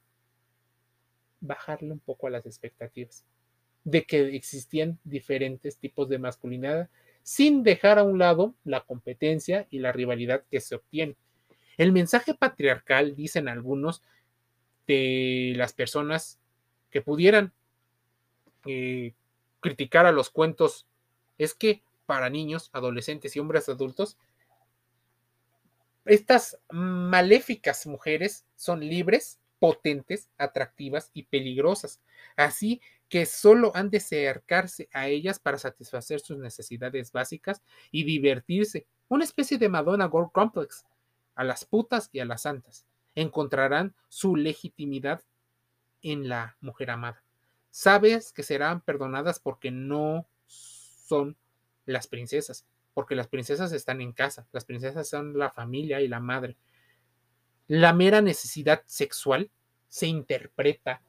bajarle 1.42 1.94
un 1.94 2.00
poco 2.00 2.28
a 2.28 2.30
las 2.30 2.46
expectativas, 2.46 3.26
de 3.84 4.04
que 4.04 4.36
existían 4.36 5.00
diferentes 5.04 5.78
tipos 5.78 6.10
de 6.10 6.20
masculinidad, 6.20 6.90
sin 7.24 7.64
dejar 7.64 7.98
a 7.98 8.04
un 8.04 8.20
lado 8.20 8.54
la 8.66 8.82
competencia 8.82 9.66
y 9.72 9.80
la 9.80 9.92
rivalidad 9.92 10.44
que 10.52 10.62
se 10.62 10.76
obtiene. 10.76 11.16
El 11.78 11.92
mensaje 11.92 12.36
patriarcal, 12.36 13.16
dicen 13.16 13.48
algunos, 13.48 14.04
de 14.86 15.54
las 15.56 15.74
personas 15.74 16.38
que 16.92 17.02
pudieran 17.02 17.52
eh, 18.68 19.16
criticar 19.60 20.06
a 20.06 20.12
los 20.12 20.30
cuentos, 20.30 20.86
es 21.40 21.56
que 21.56 21.82
para 22.06 22.30
niños, 22.30 22.70
adolescentes 22.74 23.36
y 23.36 23.40
hombres 23.40 23.70
adultos, 23.70 24.18
estas 26.06 26.60
maléficas 26.70 27.86
mujeres 27.88 28.46
son 28.56 28.82
libres, 28.82 29.40
potentes, 29.60 30.30
atractivas 30.38 31.10
y 31.14 31.24
peligrosas. 31.24 32.02
Así 32.36 32.82
que 33.08 33.26
solo 33.26 33.72
han 33.76 33.90
de 33.90 33.98
acercarse 33.98 34.90
a 34.92 35.08
ellas 35.08 35.40
para 35.40 35.58
satisfacer 35.58 36.20
sus 36.20 36.38
necesidades 36.38 37.12
básicas 37.12 37.62
y 37.92 38.04
divertirse. 38.04 38.88
Una 39.08 39.24
especie 39.24 39.58
de 39.58 39.70
Madonna 39.70 40.06
Gold 40.06 40.32
Complex 40.32 40.86
a 41.36 41.44
las 41.44 41.66
putas 41.66 42.10
y 42.12 42.20
a 42.20 42.26
las 42.26 42.42
santas. 42.42 42.86
Encontrarán 43.16 43.96
su 44.10 44.36
legitimidad 44.36 45.22
en 46.02 46.28
la 46.28 46.58
mujer 46.60 46.92
amada. 46.92 47.24
Sabes 47.70 48.34
que 48.34 48.44
serán 48.44 48.82
perdonadas 48.82 49.40
porque 49.40 49.72
no 49.72 50.28
son 50.48 51.38
las 51.86 52.08
princesas, 52.08 52.66
porque 52.94 53.16
las 53.16 53.28
princesas 53.28 53.72
están 53.72 54.02
en 54.02 54.14
casa, 54.14 54.48
las 54.52 54.66
princesas 54.66 55.08
son 55.08 55.38
la 55.38 55.50
familia 55.50 56.02
y 56.02 56.08
la 56.08 56.20
madre. 56.20 56.58
La 57.68 57.94
mera 57.94 58.22
necesidad 58.22 58.84
sexual 58.86 59.50
se 59.88 60.08
interpreta 60.08 61.02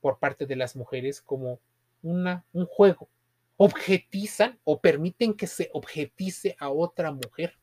por 0.00 0.18
parte 0.18 0.46
de 0.46 0.56
las 0.56 0.74
mujeres 0.76 1.20
como 1.20 1.60
una, 2.02 2.44
un 2.52 2.66
juego. 2.66 3.08
Objetizan 3.56 4.58
o 4.64 4.80
permiten 4.80 5.34
que 5.34 5.46
se 5.46 5.70
objetice 5.72 6.56
a 6.58 6.70
otra 6.70 7.12
mujer, 7.12 7.58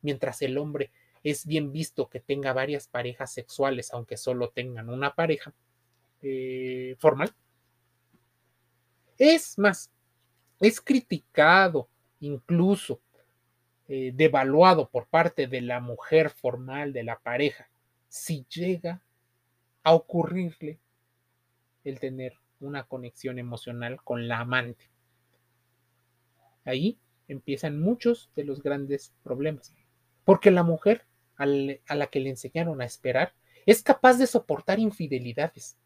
mientras 0.00 0.40
el 0.42 0.56
hombre 0.56 0.90
es 1.22 1.46
bien 1.46 1.70
visto 1.70 2.08
que 2.08 2.20
tenga 2.20 2.52
varias 2.52 2.88
parejas 2.88 3.32
sexuales, 3.32 3.92
aunque 3.92 4.16
solo 4.16 4.50
tengan 4.50 4.88
una 4.88 5.14
pareja 5.14 5.52
eh, 6.22 6.96
formal. 6.98 7.32
Es 9.18 9.58
más, 9.58 9.92
es 10.58 10.80
criticado 10.80 11.88
incluso 12.22 13.00
eh, 13.88 14.12
devaluado 14.14 14.88
por 14.88 15.06
parte 15.06 15.48
de 15.48 15.60
la 15.60 15.80
mujer 15.80 16.30
formal 16.30 16.92
de 16.92 17.02
la 17.02 17.18
pareja, 17.18 17.68
si 18.08 18.46
llega 18.48 19.02
a 19.82 19.92
ocurrirle 19.92 20.78
el 21.84 21.98
tener 21.98 22.38
una 22.60 22.84
conexión 22.84 23.38
emocional 23.38 24.00
con 24.04 24.28
la 24.28 24.38
amante. 24.38 24.88
Ahí 26.64 26.98
empiezan 27.26 27.80
muchos 27.80 28.30
de 28.36 28.44
los 28.44 28.62
grandes 28.62 29.12
problemas, 29.24 29.74
porque 30.24 30.52
la 30.52 30.62
mujer 30.62 31.04
a 31.36 31.46
la 31.46 32.06
que 32.06 32.20
le 32.20 32.30
enseñaron 32.30 32.80
a 32.80 32.84
esperar 32.84 33.34
es 33.66 33.82
capaz 33.82 34.16
de 34.16 34.28
soportar 34.28 34.78
infidelidades, 34.78 35.76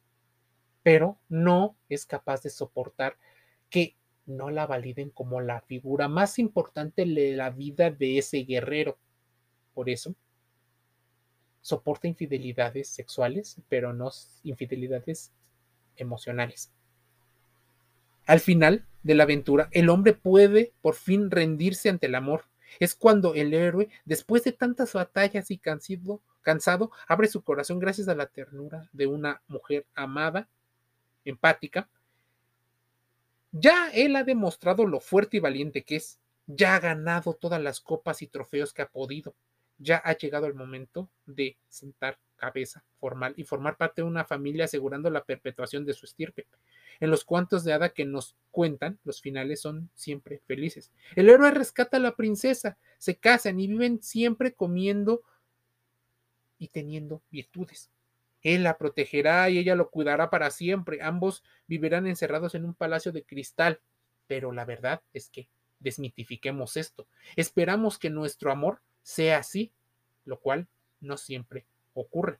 pero 0.82 1.18
no 1.30 1.76
es 1.88 2.04
capaz 2.04 2.42
de 2.42 2.50
soportar 2.50 3.16
no 4.26 4.50
la 4.50 4.66
validen 4.66 5.10
como 5.10 5.40
la 5.40 5.60
figura 5.62 6.08
más 6.08 6.38
importante 6.38 7.04
de 7.04 7.36
la 7.36 7.50
vida 7.50 7.90
de 7.90 8.18
ese 8.18 8.38
guerrero. 8.38 8.98
Por 9.74 9.88
eso, 9.88 10.14
soporta 11.60 12.08
infidelidades 12.08 12.88
sexuales, 12.88 13.56
pero 13.68 13.92
no 13.92 14.10
infidelidades 14.44 15.32
emocionales. 15.96 16.72
Al 18.26 18.40
final 18.40 18.84
de 19.02 19.14
la 19.14 19.22
aventura, 19.22 19.68
el 19.72 19.88
hombre 19.88 20.12
puede 20.12 20.72
por 20.82 20.94
fin 20.94 21.30
rendirse 21.30 21.88
ante 21.88 22.06
el 22.06 22.14
amor. 22.14 22.44
Es 22.80 22.94
cuando 22.94 23.34
el 23.34 23.54
héroe, 23.54 23.88
después 24.04 24.42
de 24.44 24.52
tantas 24.52 24.92
batallas 24.92 25.50
y 25.50 25.58
cansado, 25.58 26.20
cansado, 26.42 26.90
abre 27.06 27.28
su 27.28 27.42
corazón 27.42 27.78
gracias 27.78 28.08
a 28.08 28.14
la 28.14 28.26
ternura 28.26 28.88
de 28.92 29.06
una 29.06 29.42
mujer 29.48 29.86
amada, 29.94 30.48
empática, 31.24 31.88
ya 33.52 33.90
él 33.92 34.16
ha 34.16 34.24
demostrado 34.24 34.86
lo 34.86 35.00
fuerte 35.00 35.38
y 35.38 35.40
valiente 35.40 35.84
que 35.84 35.96
es. 35.96 36.20
Ya 36.46 36.76
ha 36.76 36.80
ganado 36.80 37.34
todas 37.34 37.60
las 37.60 37.80
copas 37.80 38.22
y 38.22 38.28
trofeos 38.28 38.72
que 38.72 38.82
ha 38.82 38.88
podido. 38.88 39.34
Ya 39.78 39.96
ha 39.96 40.16
llegado 40.16 40.46
el 40.46 40.54
momento 40.54 41.10
de 41.26 41.56
sentar 41.68 42.18
cabeza 42.36 42.84
formal 42.98 43.34
y 43.36 43.44
formar 43.44 43.76
parte 43.76 44.02
de 44.02 44.08
una 44.08 44.24
familia 44.24 44.66
asegurando 44.66 45.10
la 45.10 45.24
perpetuación 45.24 45.84
de 45.84 45.94
su 45.94 46.06
estirpe. 46.06 46.46
En 47.00 47.10
los 47.10 47.24
cuantos 47.24 47.64
de 47.64 47.72
hada 47.72 47.90
que 47.90 48.04
nos 48.04 48.36
cuentan, 48.50 48.98
los 49.04 49.20
finales 49.20 49.60
son 49.60 49.90
siempre 49.94 50.40
felices. 50.46 50.92
El 51.14 51.28
héroe 51.28 51.50
rescata 51.50 51.96
a 51.96 52.00
la 52.00 52.16
princesa, 52.16 52.78
se 52.98 53.16
casan 53.16 53.60
y 53.60 53.66
viven 53.66 54.02
siempre 54.02 54.54
comiendo 54.54 55.22
y 56.58 56.68
teniendo 56.68 57.22
virtudes. 57.30 57.90
Él 58.46 58.62
la 58.62 58.78
protegerá 58.78 59.50
y 59.50 59.58
ella 59.58 59.74
lo 59.74 59.90
cuidará 59.90 60.30
para 60.30 60.52
siempre. 60.52 61.02
Ambos 61.02 61.42
vivirán 61.66 62.06
encerrados 62.06 62.54
en 62.54 62.64
un 62.64 62.74
palacio 62.74 63.10
de 63.10 63.24
cristal. 63.24 63.80
Pero 64.28 64.52
la 64.52 64.64
verdad 64.64 65.02
es 65.12 65.28
que 65.30 65.48
desmitifiquemos 65.80 66.76
esto. 66.76 67.08
Esperamos 67.34 67.98
que 67.98 68.08
nuestro 68.08 68.52
amor 68.52 68.82
sea 69.02 69.38
así, 69.38 69.72
lo 70.24 70.38
cual 70.38 70.68
no 71.00 71.16
siempre 71.16 71.66
ocurre. 71.92 72.38